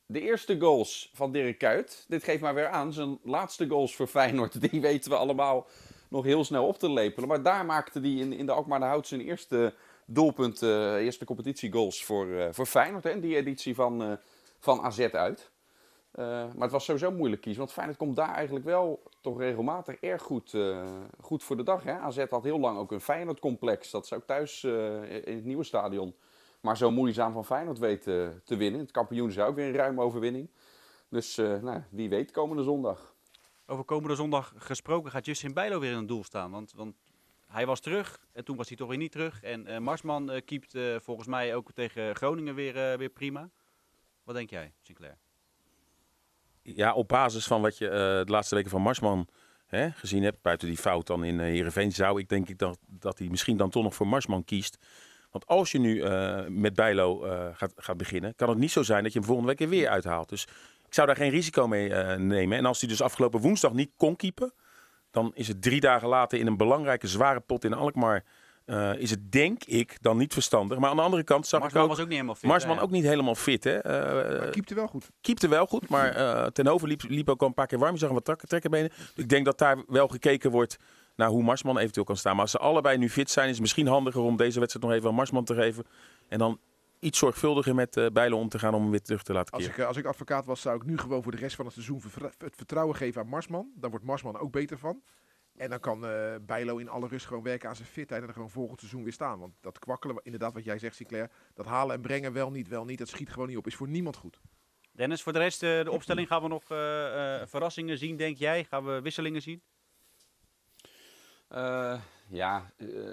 de 0.06 0.22
eerste 0.22 0.60
goals 0.60 1.12
van 1.14 1.32
Dirk 1.32 1.58
Kuyt. 1.58 2.06
Dit 2.08 2.24
geeft 2.24 2.42
maar 2.42 2.54
weer 2.54 2.68
aan, 2.68 2.94
zijn 2.94 3.20
laatste 3.24 3.68
goals 3.68 3.96
voor 3.96 4.08
Feyenoord, 4.08 4.62
die 4.72 4.82
weten 4.82 5.12
we 5.12 5.18
allemaal 5.18 5.68
nog 6.10 6.24
heel 6.24 6.44
snel 6.44 6.68
op 6.68 6.78
te 6.78 6.92
lepelen. 6.92 7.28
Maar 7.28 7.44
daar 7.44 7.66
maakte 7.66 8.00
hij 8.00 8.14
in, 8.14 8.34
in 8.34 8.46
de 8.46 8.52
Alkmaar 8.52 8.80
de 8.80 8.86
Hout 8.86 9.08
zijn 9.08 9.22
eerste 9.22 9.74
doelpunt, 10.06 10.62
uh, 10.62 10.96
eerste 10.96 11.26
competitiegoals 11.26 12.04
voor, 12.04 12.28
uh, 12.28 12.48
voor 12.52 12.66
Feyenoord. 12.66 13.04
Hè, 13.04 13.20
die 13.20 13.36
editie 13.36 13.76
van, 13.76 14.02
uh, 14.02 14.14
van 14.66 14.82
AZ 14.82 15.00
uit. 15.00 15.52
maar 16.16 16.56
het 16.60 16.72
was 16.72 16.86
sowieso 16.86 17.12
moeilijk 17.12 17.42
kiezen, 17.42 17.62
want 17.62 17.74
Feyenoord 17.74 17.98
komt 17.98 18.16
daar 18.16 18.34
eigenlijk 18.34 18.66
wel 18.66 19.04
toch 19.22 19.40
regelmatig 19.40 19.96
erg 19.96 20.22
goed, 20.22 20.58
goed 21.22 21.44
voor 21.44 21.58
de 21.58 21.64
dag. 21.64 21.84
Hè? 21.84 21.98
AZ 21.98 22.26
had 22.30 22.44
heel 22.44 22.60
lang 22.60 22.78
ook 22.78 22.92
een 22.92 23.02
Feyenoord-complex. 23.02 23.92
Dat 23.92 24.04
is 24.04 24.14
ook 24.14 24.26
thuis 24.26 24.64
in 24.64 25.36
het 25.36 25.46
nieuwe 25.46 25.64
stadion. 25.64 26.16
Maar 26.62 26.78
zo 26.78 26.92
moeizaam 26.92 27.34
van 27.34 27.46
Feyenoord 27.46 27.80
weten 27.80 28.42
te 28.46 28.56
winnen. 28.56 28.80
Het 28.80 28.92
kampioen 28.92 29.30
is 29.30 29.40
ook 29.40 29.56
weer 29.56 29.68
een 29.68 29.76
ruime 29.76 30.02
overwinning. 30.02 30.50
Dus 31.10 31.36
nou, 31.36 31.84
wie 31.90 32.10
weet 32.10 32.32
komende 32.32 32.64
zondag. 32.64 33.16
Over 33.66 33.84
komende 33.84 34.16
zondag 34.16 34.54
gesproken 34.58 35.12
gaat 35.12 35.26
Justin 35.26 35.54
Bijlo 35.54 35.80
weer 35.80 35.92
in 35.92 35.98
het 35.98 36.08
doel 36.08 36.24
staan. 36.24 36.52
Want, 36.52 36.74
want 36.76 36.96
hij 37.48 37.66
was 37.66 37.80
terug 37.80 38.26
en 38.32 38.46
toen 38.46 38.58
was 38.58 38.68
hij 38.68 38.78
toch 38.78 38.88
weer 38.88 38.98
niet 38.98 39.12
terug. 39.12 39.44
En 39.44 39.84
Marsman 39.84 40.42
keept 40.46 40.78
volgens 40.98 41.28
mij 41.28 41.56
ook 41.56 41.72
tegen 41.72 42.16
Groningen 42.16 42.56
weer, 42.56 42.98
weer 42.98 43.10
prima. 43.10 43.50
Wat 44.26 44.36
denk 44.36 44.50
jij, 44.50 44.74
Sinclair? 44.82 45.18
Ja, 46.62 46.94
op 46.94 47.08
basis 47.08 47.48
van 47.48 47.62
wat 47.62 47.78
je 47.78 47.90
de 48.26 48.32
laatste 48.32 48.56
weken 48.56 48.70
van 48.70 48.82
Marsman 48.82 49.28
hè, 49.66 49.92
gezien 49.92 50.24
hebt, 50.24 50.42
buiten 50.42 50.68
die 50.68 50.78
fout 50.78 51.08
dan 51.08 51.24
in 51.24 51.40
Heerenveen, 51.40 51.92
zou 51.92 52.20
ik 52.20 52.30
denk 52.30 52.50
ik 52.50 52.58
dat, 52.58 52.78
dat 52.88 53.20
hij 53.20 53.28
misschien 53.28 53.58
dan 53.58 53.70
toch 53.70 53.84
nog 53.84 53.96
voor 53.96 54.08
Marsman 54.08 54.44
kiest. 54.44 54.78
Want 55.32 55.48
als 55.48 55.72
je 55.72 55.80
nu 55.80 56.04
met 56.50 56.74
Bijlo 56.74 57.20
gaat, 57.54 57.74
gaat 57.76 57.98
beginnen, 57.98 58.36
kan 58.36 58.50
het 58.50 58.58
niet 58.58 58.72
zo 58.72 58.84
zijn 58.84 59.04
dat 59.04 59.14
je 59.14 59.20
hem 59.20 59.28
volgende 59.28 59.56
week 59.56 59.70
weer 59.70 59.90
uithaalt. 59.90 60.30
Dus 60.30 60.44
ik 60.86 60.94
zou 60.94 61.08
daar 61.08 61.16
geen 61.16 61.30
risico 61.30 61.68
mee 61.68 61.90
nemen. 62.18 62.58
En 62.58 62.66
als 62.66 62.80
hij 62.80 62.90
dus 62.90 63.02
afgelopen 63.02 63.40
woensdag 63.40 63.74
niet 63.74 63.92
kon 63.98 64.16
keepen, 64.16 64.54
dan 65.12 65.32
is 65.34 65.48
het 65.48 65.62
drie 65.62 65.80
dagen 65.80 66.08
later 66.08 66.40
in 66.40 66.48
een 66.48 66.58
belangrijke 66.58 67.08
zware 67.08 67.40
pot 67.40 67.64
in 67.64 67.74
Alkmaar. 67.74 68.24
Uh, 68.66 69.00
is 69.00 69.10
het 69.10 69.32
denk 69.32 69.64
ik 69.64 69.98
dan 70.02 70.18
niet 70.18 70.34
verstandig. 70.34 70.78
Maar 70.78 70.90
aan 70.90 70.96
de 70.96 71.02
andere 71.02 71.24
kant 71.24 71.48
zag 71.48 71.60
Marsman 71.60 71.84
ik 71.84 71.90
ook... 71.90 71.96
was 71.96 72.04
ook 72.04 72.10
niet 72.10 72.18
helemaal 72.18 72.36
fit. 72.36 72.50
Marsman 72.50 72.80
ook 72.80 72.92
niet 72.92 73.04
helemaal 73.04 73.36
fit, 73.36 73.64
hè. 73.64 73.86
Uh, 73.86 74.40
maar 74.40 74.50
keepte 74.50 74.76
wel 74.76 74.88
goed. 74.88 75.10
Keepte 75.22 75.48
wel 75.48 75.66
goed, 75.66 75.90
maar 75.90 76.18
uh, 76.18 76.46
ten 76.46 76.68
over 76.68 76.88
liep, 76.88 77.02
liep 77.08 77.30
ook 77.30 77.42
al 77.42 77.48
een 77.48 77.54
paar 77.54 77.68
keer 77.68 77.80
warm. 77.80 77.94
Je 77.94 78.00
zag 78.00 78.10
hem 78.10 78.22
wat 78.26 78.40
trekkenbenen. 78.48 78.90
Dus 78.90 79.24
ik 79.24 79.30
denk 79.30 79.46
dat 79.46 79.58
daar 79.58 79.84
wel 79.88 80.08
gekeken 80.08 80.52
wordt 80.52 80.78
naar 81.16 81.30
hoe 81.30 81.44
Marsman 81.44 81.78
eventueel 81.78 82.06
kan 82.06 82.18
staan. 82.18 82.32
Maar 82.32 82.42
als 82.42 82.52
ze 82.52 82.58
allebei 82.58 82.98
nu 82.98 83.10
fit 83.10 83.30
zijn, 83.30 83.46
is 83.46 83.52
het 83.52 83.62
misschien 83.62 83.88
handiger 83.88 84.22
om 84.22 84.38
deze 84.38 84.60
wedstrijd 84.60 84.88
nog 84.88 84.96
even 84.96 85.10
aan 85.10 85.16
Marsman 85.16 85.44
te 85.44 85.56
geven. 85.56 85.86
En 86.28 86.40
dan 86.40 86.60
iets 87.00 87.20
zorgvuldiger 87.20 87.76
met 87.76 87.98
uh, 87.98 88.06
Bijlen 88.14 88.38
om 88.38 88.50
te 88.50 88.60
gaan 88.60 88.74
om 88.74 88.82
hem 88.82 88.92
weer 88.92 89.02
terug 89.02 89.24
te 89.24 89.34
laten 89.34 89.58
keren. 89.58 89.68
Als 89.68 89.78
ik, 89.78 89.86
als 89.86 89.98
ik 89.98 90.06
advocaat 90.06 90.46
was, 90.46 90.62
zou 90.62 90.76
ik 90.76 90.86
nu 90.86 90.98
gewoon 90.98 91.24
voor 91.24 91.32
de 91.32 91.38
rest 91.38 91.56
van 91.56 91.66
het 91.66 91.74
seizoen 91.74 92.02
het 92.38 92.56
vertrouwen 92.56 92.96
geven 92.96 93.22
aan 93.22 93.28
Marsman. 93.28 93.72
Dan 93.76 93.90
wordt 93.90 94.06
Marsman 94.06 94.40
ook 94.40 94.52
beter 94.52 94.78
van. 94.78 95.02
En 95.56 95.70
dan 95.70 95.80
kan 95.80 96.06
uh, 96.06 96.36
Bijlo 96.42 96.78
in 96.78 96.90
alle 96.90 97.08
rust 97.08 97.26
gewoon 97.26 97.44
werken 97.44 97.70
aan 97.70 97.76
zijn 97.76 97.88
fitheid 97.88 98.22
en 98.22 98.28
er 98.28 98.34
gewoon 98.34 98.50
volgend 98.50 98.80
seizoen 98.80 99.04
weer 99.04 99.14
staan. 99.14 99.40
Want 99.40 99.54
dat 99.62 99.80
kwakkelen, 99.80 100.20
inderdaad 100.24 100.54
wat 100.54 100.64
jij 100.64 100.80
zegt 100.80 100.96
Sinclair, 100.96 101.32
dat 101.54 101.66
halen 101.66 101.96
en 101.96 102.02
brengen 102.02 102.34
wel 102.34 102.52
niet, 102.52 102.68
wel 102.68 102.86
niet, 102.86 102.98
dat 102.98 103.08
schiet 103.08 103.30
gewoon 103.30 103.48
niet 103.48 103.58
op. 103.58 103.68
Is 103.68 103.76
voor 103.76 103.88
niemand 103.88 104.16
goed. 104.16 104.40
Dennis, 104.92 105.22
voor 105.22 105.34
de 105.34 105.40
rest, 105.40 105.64
uh, 105.64 105.84
de 105.84 105.92
opstelling 105.92 106.28
gaan 106.28 106.42
we 106.42 106.48
nog 106.48 106.64
uh, 106.64 106.68
verrassingen 107.46 107.98
zien, 107.98 108.18
denk 108.18 108.38
jij? 108.38 108.64
Gaan 108.64 108.86
we 108.86 109.02
wisselingen 109.02 109.42
zien? 109.42 109.62
Ja, 112.28 112.72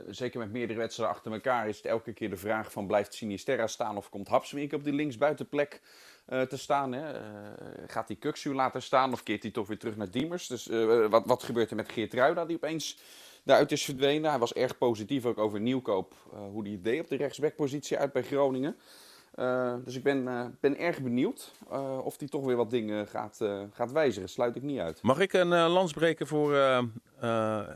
zeker 0.09 0.38
met 0.38 0.53
meerdere 0.53 0.79
wedstrijden 0.79 1.16
achter 1.16 1.33
elkaar 1.33 1.68
is 1.68 1.77
het 1.77 1.87
elke 1.87 2.12
keer 2.12 2.31
de 2.31 2.37
vraag 2.37 2.72
van 2.72 2.87
blijft 2.87 3.14
Sinisterra 3.14 3.66
staan 3.66 3.96
of 3.96 4.09
komt 4.09 4.29
Hapswink 4.29 4.72
op 4.72 4.85
die 4.85 4.92
linksbuitenplek? 4.92 5.81
uh, 6.29 6.42
te 6.42 6.57
staan. 6.57 6.92
Hè? 6.92 7.14
Uh, 7.14 7.20
gaat 7.87 8.09
hij 8.09 8.16
Kuksu 8.16 8.55
laten 8.55 8.83
staan 8.83 9.12
of 9.12 9.22
keert 9.22 9.42
hij 9.42 9.53
toch 9.53 9.66
weer 9.66 9.79
terug 9.79 9.96
naar 9.96 10.11
Diemers? 10.11 10.46
Dus 10.46 10.66
wat, 11.09 11.27
wat 11.27 11.42
gebeurt 11.42 11.70
er 11.70 11.77
met 11.77 11.92
Geert 11.92 12.14
Ruida 12.14 12.44
die 12.44 12.57
opeens 12.57 12.98
daaruit 13.44 13.72
is 13.72 13.85
verdwenen? 13.85 14.31
Hij 14.31 14.38
was 14.38 14.53
erg 14.53 14.79
positief 14.79 15.27
ook 15.27 15.38
over 15.38 15.61
Nieuwkoop, 15.61 16.14
hoe 16.31 16.68
hij 16.68 16.79
deed 16.83 17.01
op 17.01 17.09
de 17.09 17.16
rechtsbackpositie 17.16 17.98
uit 17.98 18.12
bij 18.12 18.22
Groningen. 18.22 18.77
Uh, 19.35 19.75
dus 19.85 19.97
ik 19.97 20.03
ben, 20.03 20.23
uh, 20.23 20.45
ben 20.61 20.79
erg 20.79 21.01
benieuwd 21.01 21.53
uh, 21.73 21.99
of 22.05 22.18
hij 22.18 22.29
toch 22.29 22.45
weer 22.45 22.57
wat 22.57 22.71
dingen 22.71 23.07
gaat, 23.07 23.40
gaat 23.73 23.92
wijzigen. 23.92 24.29
Sluit 24.29 24.57
ik 24.57 24.62
niet 24.62 24.79
uit. 24.79 25.03
Mag 25.03 25.18
ik 25.18 25.33
een 25.33 25.49
lans 25.49 25.92
breken 25.92 26.27
voor 26.27 26.55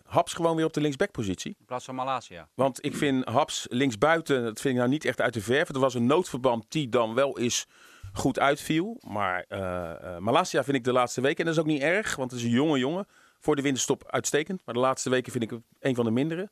Haps 0.05 0.33
gewoon 0.33 0.57
weer 0.57 0.65
op 0.65 0.73
de 0.73 0.81
linksbackpositie? 0.81 1.57
In 1.59 1.65
plaats 1.65 1.85
van 1.85 1.95
Malasia. 1.95 2.49
Want 2.55 2.85
ik 2.85 2.97
vind 2.97 3.25
Haps 3.25 3.67
linksbuiten, 3.71 4.43
dat 4.43 4.61
vind 4.61 4.75
ik 4.75 4.81
nou 4.81 4.91
niet 4.91 5.05
echt 5.05 5.21
uit 5.21 5.35
de 5.35 5.41
verf. 5.41 5.69
Er 5.69 5.81
was 5.81 5.95
een 5.95 6.07
noodverband 6.07 6.65
die 6.69 6.89
dan 6.89 7.15
wel 7.15 7.39
is 7.39 7.67
goed 8.13 8.39
uitviel. 8.39 9.01
Maar 9.09 9.45
uh, 9.49 10.19
Malasia 10.19 10.65
vind 10.65 10.77
ik 10.77 10.85
de 10.85 10.93
laatste 10.93 11.21
weken, 11.21 11.39
en 11.39 11.45
dat 11.45 11.55
is 11.55 11.61
ook 11.61 11.67
niet 11.67 11.83
erg, 11.83 12.17
want 12.17 12.31
het 12.31 12.41
is 12.41 12.47
een 12.47 12.53
jonge 12.53 12.79
jongen. 12.79 13.07
Voor 13.41 13.57
de 13.57 13.63
winterstop 13.63 14.05
uitstekend, 14.07 14.63
maar 14.65 14.75
de 14.75 14.81
laatste 14.81 15.11
weken 15.11 15.33
vind 15.33 15.45
ik 15.45 15.51
het 15.51 15.63
een 15.81 15.95
van 15.95 16.05
de 16.05 16.11
mindere. 16.11 16.51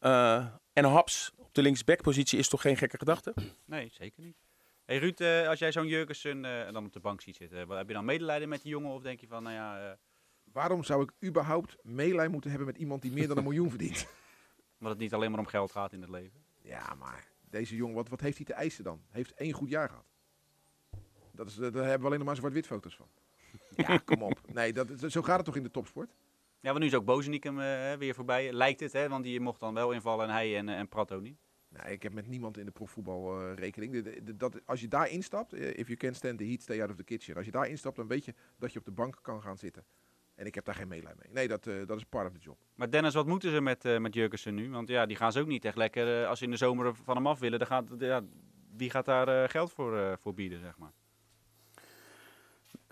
Uh, 0.00 0.44
en 0.72 0.84
Haps 0.84 1.32
op 1.50 1.56
de 1.56 1.62
linksbackpositie 1.62 2.38
is 2.38 2.48
toch 2.48 2.60
geen 2.60 2.76
gekke 2.76 2.98
gedachte? 2.98 3.34
Nee, 3.64 3.90
zeker 3.92 4.22
niet. 4.22 4.36
Hey 4.84 4.98
Ruud, 4.98 5.20
uh, 5.20 5.48
als 5.48 5.58
jij 5.58 5.72
zo'n 5.72 5.86
Jurgensen 5.86 6.42
dan 6.72 6.84
op 6.84 6.92
de 6.92 7.00
bank 7.00 7.20
ziet 7.20 7.36
zitten, 7.36 7.68
heb 7.68 7.88
je 7.88 7.94
dan 7.94 8.04
medelijden 8.04 8.48
met 8.48 8.62
die 8.62 8.70
jongen 8.70 8.90
of 8.90 9.02
denk 9.02 9.20
je 9.20 9.26
van, 9.26 9.42
nou 9.42 9.54
ja... 9.54 9.98
Waarom 10.52 10.84
zou 10.84 11.02
ik 11.02 11.12
überhaupt 11.24 11.76
medelijden 11.82 12.32
moeten 12.32 12.50
hebben 12.50 12.68
met 12.68 12.78
iemand 12.78 13.02
die 13.02 13.12
meer 13.12 13.28
dan 13.28 13.36
een 13.36 13.42
miljoen 13.42 13.68
verdient? 13.76 14.06
Omdat 14.78 14.92
het 14.92 14.98
niet 14.98 15.14
alleen 15.14 15.30
maar 15.30 15.40
om 15.40 15.46
geld 15.46 15.72
gaat 15.72 15.92
in 15.92 16.00
het 16.00 16.10
leven. 16.10 16.44
Ja, 16.62 16.94
maar 16.94 17.28
deze 17.40 17.76
jongen, 17.76 17.94
wat, 17.94 18.08
wat 18.08 18.20
heeft 18.20 18.36
hij 18.36 18.46
te 18.46 18.54
eisen 18.54 18.84
dan? 18.84 19.02
Heeft 19.08 19.34
één 19.34 19.52
goed 19.52 19.68
jaar 19.68 19.88
gehad. 19.88 20.06
Dat 21.32 21.46
is, 21.46 21.54
daar 21.54 21.72
hebben 21.72 22.00
we 22.00 22.06
alleen 22.06 22.18
nog 22.18 22.26
maar 22.26 22.36
zwart-wit 22.36 22.66
foto's 22.66 22.96
van. 22.96 23.08
Ja, 23.86 23.98
kom 23.98 24.22
op. 24.22 24.40
Nee, 24.52 24.72
dat, 24.72 24.88
zo 25.06 25.22
gaat 25.22 25.36
het 25.36 25.44
toch 25.44 25.56
in 25.56 25.62
de 25.62 25.70
topsport? 25.70 26.10
Ja, 26.62 26.68
want 26.68 26.78
nu 26.78 26.86
is 26.86 26.94
ook 26.94 27.04
Bozeniek 27.04 27.44
hem 27.44 27.58
uh, 27.58 27.92
weer 27.92 28.14
voorbij. 28.14 28.52
Lijkt 28.52 28.80
het, 28.80 28.92
hè? 28.92 29.08
Want 29.08 29.24
die 29.24 29.40
mocht 29.40 29.60
dan 29.60 29.74
wel 29.74 29.92
invallen 29.92 30.26
en 30.26 30.32
hij 30.32 30.56
en, 30.56 30.68
uh, 30.68 30.78
en 30.78 30.88
Prato 30.88 31.20
niet. 31.20 31.38
Nee, 31.68 31.92
ik 31.92 32.02
heb 32.02 32.12
met 32.12 32.26
niemand 32.26 32.58
in 32.58 32.64
de 32.64 32.70
profvoetbal 32.70 33.40
uh, 33.40 33.54
rekening. 33.54 33.92
De, 33.92 34.02
de, 34.02 34.22
de, 34.22 34.36
dat, 34.36 34.60
als 34.66 34.80
je 34.80 34.88
daar 34.88 35.08
instapt, 35.08 35.52
if 35.52 35.86
you 35.86 35.96
can 35.96 36.14
stand 36.14 36.38
the 36.38 36.44
heat, 36.44 36.62
stay 36.62 36.80
out 36.80 36.90
of 36.90 36.96
the 36.96 37.04
kitchen. 37.04 37.36
Als 37.36 37.44
je 37.44 37.50
daar 37.50 37.68
instapt, 37.68 37.96
dan 37.96 38.06
weet 38.06 38.24
je 38.24 38.34
dat 38.58 38.72
je 38.72 38.78
op 38.78 38.84
de 38.84 38.90
bank 38.90 39.18
kan 39.22 39.42
gaan 39.42 39.58
zitten. 39.58 39.84
En 40.34 40.46
ik 40.46 40.54
heb 40.54 40.64
daar 40.64 40.74
geen 40.74 40.88
meelij 40.88 41.14
mee. 41.18 41.32
Nee, 41.32 41.48
dat, 41.48 41.64
dat 41.64 41.96
is 41.96 42.04
part 42.04 42.26
of 42.26 42.32
the 42.32 42.38
job. 42.38 42.58
Maar 42.74 42.90
Dennis, 42.90 43.14
wat 43.14 43.26
moeten 43.26 43.50
ze 43.50 43.60
met, 43.60 43.98
met 43.98 44.14
Jurgensen 44.14 44.54
nu? 44.54 44.70
Want 44.70 44.88
ja, 44.88 45.06
die 45.06 45.16
gaan 45.16 45.32
ze 45.32 45.40
ook 45.40 45.46
niet 45.46 45.64
echt 45.64 45.76
lekker. 45.76 46.26
als 46.26 46.38
ze 46.38 46.44
in 46.44 46.50
de 46.50 46.56
zomer 46.56 46.94
van 46.94 47.16
hem 47.16 47.26
af 47.26 47.38
willen, 47.38 47.58
dan 47.58 47.68
gaat, 47.68 47.88
ja, 47.98 48.22
wie 48.76 48.90
gaat 48.90 49.04
daar 49.04 49.48
geld 49.48 49.72
voor, 49.72 50.18
voor 50.20 50.34
bieden, 50.34 50.60
zeg 50.60 50.78
maar? 50.78 50.92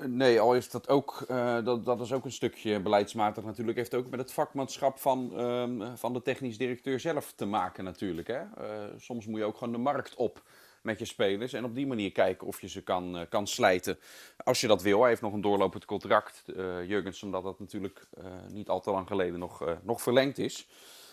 Nee, 0.07 0.41
al 0.41 0.55
is 0.55 0.71
dat 0.71 0.89
ook, 0.89 1.25
uh, 1.31 1.65
dat, 1.65 1.85
dat 1.85 2.01
is 2.01 2.13
ook 2.13 2.25
een 2.25 2.33
stukje 2.33 2.81
beleidsmatig 2.81 3.45
natuurlijk. 3.45 3.77
Heeft 3.77 3.95
ook 3.95 4.11
met 4.11 4.21
het 4.21 4.33
vakmanschap 4.33 4.99
van, 4.99 5.41
um, 5.41 5.97
van 5.97 6.13
de 6.13 6.23
technisch 6.23 6.59
directeur 6.59 7.01
zelf 7.01 7.33
te 7.33 7.47
maken 7.47 7.85
natuurlijk. 7.85 8.27
Hè? 8.27 8.41
Uh, 8.41 8.45
soms 8.97 9.27
moet 9.27 9.39
je 9.39 9.45
ook 9.45 9.57
gewoon 9.57 9.73
de 9.73 9.79
markt 9.79 10.15
op 10.15 10.43
met 10.83 10.99
je 10.99 11.05
spelers. 11.05 11.53
En 11.53 11.65
op 11.65 11.75
die 11.75 11.87
manier 11.87 12.13
kijken 12.13 12.47
of 12.47 12.61
je 12.61 12.69
ze 12.69 12.83
kan, 12.83 13.17
uh, 13.17 13.23
kan 13.29 13.47
slijten. 13.47 13.99
Als 14.45 14.61
je 14.61 14.67
dat 14.67 14.83
wil. 14.83 15.01
Hij 15.01 15.09
heeft 15.09 15.23
nog 15.23 15.33
een 15.33 15.41
doorlopend 15.41 15.85
contract. 15.85 16.43
Jurgens, 16.87 17.23
omdat 17.23 17.43
dat 17.43 17.59
natuurlijk 17.59 18.07
niet 18.49 18.69
al 18.69 18.81
te 18.81 18.91
lang 18.91 19.07
geleden 19.07 19.39
nog, 19.39 19.77
nog 19.83 20.03
verlengd 20.03 20.39
is. 20.39 20.69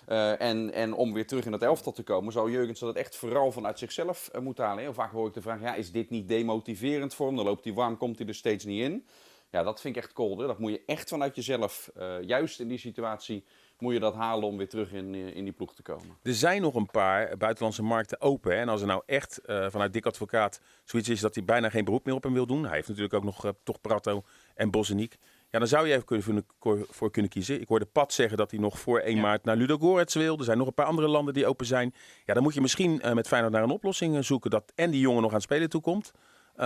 Uh, 0.07 0.41
en, 0.41 0.73
en 0.73 0.93
om 0.93 1.13
weer 1.13 1.27
terug 1.27 1.45
in 1.45 1.51
het 1.51 1.61
elftal 1.61 1.91
te 1.91 2.03
komen, 2.03 2.33
zou 2.33 2.51
Jurgens 2.51 2.79
dat 2.79 2.95
echt 2.95 3.15
vooral 3.15 3.51
vanuit 3.51 3.79
zichzelf 3.79 4.29
uh, 4.35 4.41
moeten 4.41 4.63
halen. 4.63 4.83
Heel 4.83 4.93
vaak 4.93 5.11
hoor 5.11 5.27
ik 5.27 5.33
de 5.33 5.41
vraag, 5.41 5.61
ja, 5.61 5.75
is 5.75 5.91
dit 5.91 6.09
niet 6.09 6.27
demotiverend 6.27 7.13
voor 7.13 7.27
hem? 7.27 7.35
Dan 7.35 7.45
loopt 7.45 7.63
hij 7.63 7.73
warm, 7.73 7.97
komt 7.97 8.17
hij 8.17 8.27
er 8.27 8.35
steeds 8.35 8.65
niet 8.65 8.81
in. 8.81 9.05
Ja, 9.49 9.63
dat 9.63 9.81
vind 9.81 9.95
ik 9.95 10.03
echt 10.03 10.13
kolder. 10.13 10.47
Dat 10.47 10.59
moet 10.59 10.71
je 10.71 10.81
echt 10.85 11.09
vanuit 11.09 11.35
jezelf, 11.35 11.91
uh, 11.97 12.21
juist 12.21 12.59
in 12.59 12.67
die 12.67 12.77
situatie, 12.77 13.45
moet 13.77 13.93
je 13.93 13.99
dat 13.99 14.13
halen 14.13 14.47
om 14.47 14.57
weer 14.57 14.69
terug 14.69 14.91
in, 14.91 15.15
in 15.15 15.43
die 15.43 15.53
ploeg 15.53 15.75
te 15.75 15.81
komen. 15.81 16.17
Er 16.23 16.33
zijn 16.33 16.61
nog 16.61 16.75
een 16.75 16.89
paar 16.91 17.37
buitenlandse 17.37 17.83
markten 17.83 18.21
open. 18.21 18.51
Hè? 18.51 18.57
En 18.57 18.69
als 18.69 18.81
er 18.81 18.87
nou 18.87 19.01
echt 19.05 19.39
vanuit 19.45 19.93
Dick 19.93 20.05
Advocaat 20.05 20.61
zoiets 20.83 21.09
is 21.09 21.19
dat 21.19 21.35
hij 21.35 21.43
bijna 21.43 21.69
geen 21.69 21.85
beroep 21.85 22.05
meer 22.05 22.15
op 22.15 22.23
hem 22.23 22.33
wil 22.33 22.45
doen. 22.45 22.63
Hij 22.65 22.75
heeft 22.75 22.87
natuurlijk 22.87 23.13
ook 23.13 23.23
nog 23.23 23.53
toch 23.63 23.81
Prato 23.81 24.23
en 24.55 24.71
Boseniek. 24.71 25.17
Ja, 25.55 25.61
dan 25.61 25.69
zou 25.69 25.87
je 25.87 25.93
even 25.93 26.05
kunnen, 26.05 26.45
voor 26.89 27.11
kunnen 27.11 27.31
kiezen. 27.31 27.61
Ik 27.61 27.67
hoorde 27.67 27.85
Pat 27.85 28.13
zeggen 28.13 28.37
dat 28.37 28.51
hij 28.51 28.59
nog 28.59 28.79
voor 28.79 28.99
1 28.99 29.19
maart 29.19 29.43
naar 29.43 29.55
Ludogorets 29.55 30.13
wil. 30.13 30.37
Er 30.37 30.43
zijn 30.43 30.57
nog 30.57 30.67
een 30.67 30.73
paar 30.73 30.85
andere 30.85 31.07
landen 31.07 31.33
die 31.33 31.47
open 31.47 31.65
zijn. 31.65 31.93
Ja, 32.25 32.33
dan 32.33 32.43
moet 32.43 32.53
je 32.53 32.61
misschien 32.61 33.01
uh, 33.05 33.13
met 33.13 33.27
Feyenoord 33.27 33.53
naar 33.53 33.63
een 33.63 33.69
oplossing 33.69 34.15
eh, 34.15 34.21
zoeken 34.21 34.49
dat 34.49 34.71
en 34.75 34.91
die 34.91 34.99
jongen 34.99 35.21
nog 35.21 35.29
aan 35.29 35.35
het 35.35 35.43
spelen 35.43 35.69
toekomt. 35.69 36.11
Uh, 36.15 36.65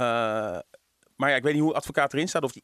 maar 1.15 1.30
ja, 1.30 1.36
ik 1.36 1.43
weet 1.43 1.54
niet 1.54 1.62
hoe 1.62 1.73
advocaat 1.73 2.13
erin 2.13 2.28
staat. 2.28 2.43
Of 2.43 2.54
hij 2.54 2.62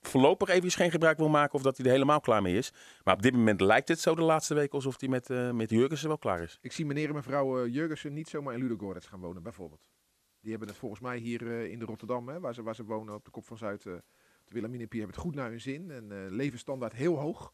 voorlopig 0.00 0.48
even 0.48 0.70
geen 0.70 0.90
gebruik 0.90 1.18
wil 1.18 1.28
maken 1.28 1.54
of 1.54 1.62
dat 1.62 1.76
hij 1.76 1.86
er 1.86 1.92
helemaal 1.92 2.20
klaar 2.20 2.42
mee 2.42 2.56
is. 2.56 2.72
Maar 3.04 3.14
op 3.14 3.22
dit 3.22 3.32
moment 3.32 3.60
lijkt 3.60 3.88
het 3.88 4.00
zo 4.00 4.14
de 4.14 4.22
laatste 4.22 4.54
week 4.54 4.72
alsof 4.72 5.00
hij 5.00 5.08
met, 5.08 5.30
uh, 5.30 5.50
met 5.50 5.70
Jurgensen 5.70 6.08
wel 6.08 6.18
klaar 6.18 6.42
is. 6.42 6.58
Ik 6.60 6.72
zie 6.72 6.86
meneer 6.86 7.08
en 7.08 7.14
mevrouw 7.14 7.64
uh, 7.64 7.74
Jurgensen 7.74 8.12
niet 8.12 8.28
zomaar 8.28 8.54
in 8.54 8.60
Ludogorets 8.60 9.06
gaan 9.06 9.20
wonen, 9.20 9.42
bijvoorbeeld. 9.42 9.90
Die 10.40 10.50
hebben 10.50 10.68
het 10.68 10.78
volgens 10.78 11.00
mij 11.00 11.18
hier 11.18 11.42
uh, 11.42 11.70
in 11.70 11.78
de 11.78 11.84
Rotterdam, 11.84 12.28
hè, 12.28 12.40
waar, 12.40 12.54
ze, 12.54 12.62
waar 12.62 12.74
ze 12.74 12.84
wonen 12.84 13.14
op 13.14 13.24
de 13.24 13.30
kop 13.30 13.44
van 13.44 13.56
Zuid 13.56 13.86
de 14.46 14.54
Wilhelminapier 14.54 14.98
hebben 14.98 15.16
het 15.16 15.26
goed 15.26 15.34
naar 15.34 15.50
hun 15.50 15.60
zin. 15.60 15.90
En 15.90 16.10
uh, 16.10 16.30
levensstandaard 16.30 16.92
heel 16.92 17.18
hoog. 17.18 17.52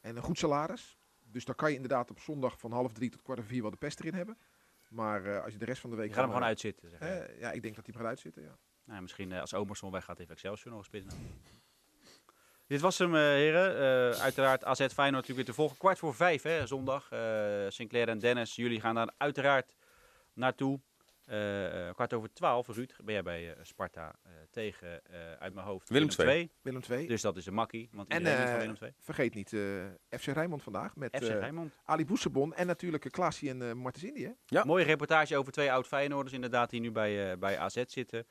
En 0.00 0.16
een 0.16 0.22
goed 0.22 0.38
salaris. 0.38 0.98
Dus 1.22 1.44
dan 1.44 1.54
kan 1.54 1.70
je 1.70 1.74
inderdaad 1.76 2.10
op 2.10 2.18
zondag 2.18 2.58
van 2.58 2.72
half 2.72 2.92
drie 2.92 3.10
tot 3.10 3.22
kwart 3.22 3.38
over 3.38 3.50
vier 3.50 3.62
wel 3.62 3.70
de 3.70 3.76
pest 3.76 4.00
erin 4.00 4.14
hebben. 4.14 4.38
Maar 4.88 5.26
uh, 5.26 5.42
als 5.42 5.52
je 5.52 5.58
de 5.58 5.64
rest 5.64 5.80
van 5.80 5.90
de 5.90 5.96
week... 5.96 6.08
Je 6.08 6.12
gaat 6.14 6.22
hem 6.22 6.32
gewoon 6.32 6.48
uitzitten. 6.48 6.90
Zeg 6.90 7.00
uh, 7.00 7.40
ja, 7.40 7.50
ik 7.50 7.62
denk 7.62 7.74
dat 7.74 7.84
hij 7.84 7.94
hem 7.94 8.02
gaat 8.02 8.10
uitzitten, 8.10 8.42
ja. 8.42 8.58
Nou, 8.84 9.02
misschien 9.02 9.32
als 9.32 9.54
Omerson 9.54 9.90
weggaat, 9.90 10.18
heeft 10.18 10.30
Excelsior 10.30 10.70
nog 10.70 10.78
een 10.78 10.84
spits. 10.84 11.14
Dit 12.66 12.80
was 12.80 12.98
hem, 12.98 13.14
heren. 13.14 14.18
uiteraard 14.18 14.64
AZ 14.64 14.78
Feyenoord 14.78 14.96
natuurlijk 14.98 15.36
weer 15.36 15.44
te 15.44 15.52
volgen. 15.52 15.76
Kwart 15.76 15.98
voor 15.98 16.14
vijf, 16.14 16.42
hè, 16.42 16.66
zondag. 16.66 17.02
Sinclair 17.68 18.08
en 18.08 18.18
Dennis, 18.18 18.54
jullie 18.54 18.80
gaan 18.80 18.94
daar 18.94 19.10
uiteraard 19.16 19.76
naartoe. 20.32 20.80
Uh, 21.30 21.90
kwart 21.92 22.12
over 22.12 22.32
twaalf, 22.32 22.66
Ruud, 22.68 22.92
ben 23.04 23.14
jij 23.14 23.22
bij 23.22 23.44
uh, 23.44 23.52
Sparta 23.62 24.14
uh, 24.26 24.32
tegen, 24.50 25.02
uit 25.38 25.54
mijn 25.54 25.66
hoofd, 25.66 25.88
Willem 25.88 26.08
II. 26.18 26.50
Willem 26.62 26.82
II. 26.90 27.06
Dus 27.06 27.22
dat 27.22 27.36
is 27.36 27.46
een 27.46 27.54
makkie, 27.54 27.88
want 27.92 28.08
en, 28.08 28.48
van 28.48 28.58
Willem 28.58 28.76
II. 28.82 28.92
vergeet 28.98 29.34
niet 29.34 29.48
FC 30.08 30.24
Rijnmond 30.24 30.62
vandaag 30.62 30.96
met 30.96 31.16
FC 31.16 31.28
Rijnmond. 31.28 31.72
Ali 31.84 32.06
Boesebon 32.06 32.54
en 32.54 32.66
natuurlijk 32.66 33.08
Klaasie 33.10 33.50
en 33.50 33.76
Martens 33.76 34.04
Indië. 34.04 34.34
Ja. 34.46 34.64
Mooie 34.64 34.84
reportage 34.84 35.36
over 35.36 35.52
twee 35.52 35.72
oud 35.72 35.86
Feyenoorders 35.86 36.34
inderdaad 36.34 36.70
die 36.70 36.80
nu 36.80 36.90
bij, 36.90 37.38
bij 37.38 37.58
AZ 37.58 37.82
zitten. 37.86 38.26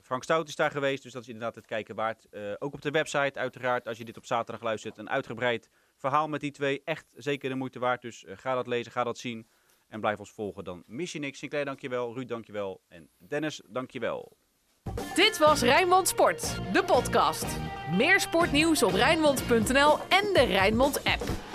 Frank 0.00 0.22
Stout 0.22 0.48
is 0.48 0.56
daar 0.56 0.70
geweest, 0.70 1.02
dus 1.02 1.12
dat 1.12 1.22
is 1.22 1.28
inderdaad 1.28 1.54
het 1.54 1.66
kijken 1.66 1.94
waard. 1.94 2.26
ook 2.58 2.74
op 2.74 2.82
de 2.82 2.90
website 2.90 3.38
uiteraard, 3.38 3.86
als 3.86 3.98
je 3.98 4.04
dit 4.04 4.16
op 4.16 4.26
zaterdag 4.26 4.62
luistert, 4.62 4.98
een 4.98 5.10
uitgebreid 5.10 5.68
verhaal 5.96 6.28
met 6.28 6.40
die 6.40 6.50
twee. 6.50 6.82
Echt 6.84 7.06
zeker 7.14 7.48
de 7.48 7.54
moeite 7.54 7.78
waard, 7.78 8.02
dus 8.02 8.24
ga 8.28 8.54
dat 8.54 8.66
lezen, 8.66 8.92
ga 8.92 9.04
dat 9.04 9.18
zien. 9.18 9.48
En 9.90 10.00
blijf 10.00 10.18
ons 10.18 10.30
volgen, 10.30 10.64
dan 10.64 10.82
mis 10.86 11.12
je 11.12 11.18
niks. 11.18 11.38
Sinclair, 11.38 11.64
dankjewel. 11.64 12.14
Ruud, 12.14 12.28
dankjewel. 12.28 12.80
En 12.88 13.10
Dennis, 13.18 13.62
dankjewel. 13.68 14.36
Dit 15.14 15.38
was 15.38 15.62
Rijnmond 15.62 16.08
Sport, 16.08 16.72
de 16.72 16.84
podcast. 16.84 17.46
Meer 17.96 18.20
sportnieuws 18.20 18.82
op 18.82 18.92
Rijnmond.nl 18.92 19.98
en 20.08 20.32
de 20.32 20.44
Rijnmond 20.48 21.04
app. 21.04 21.49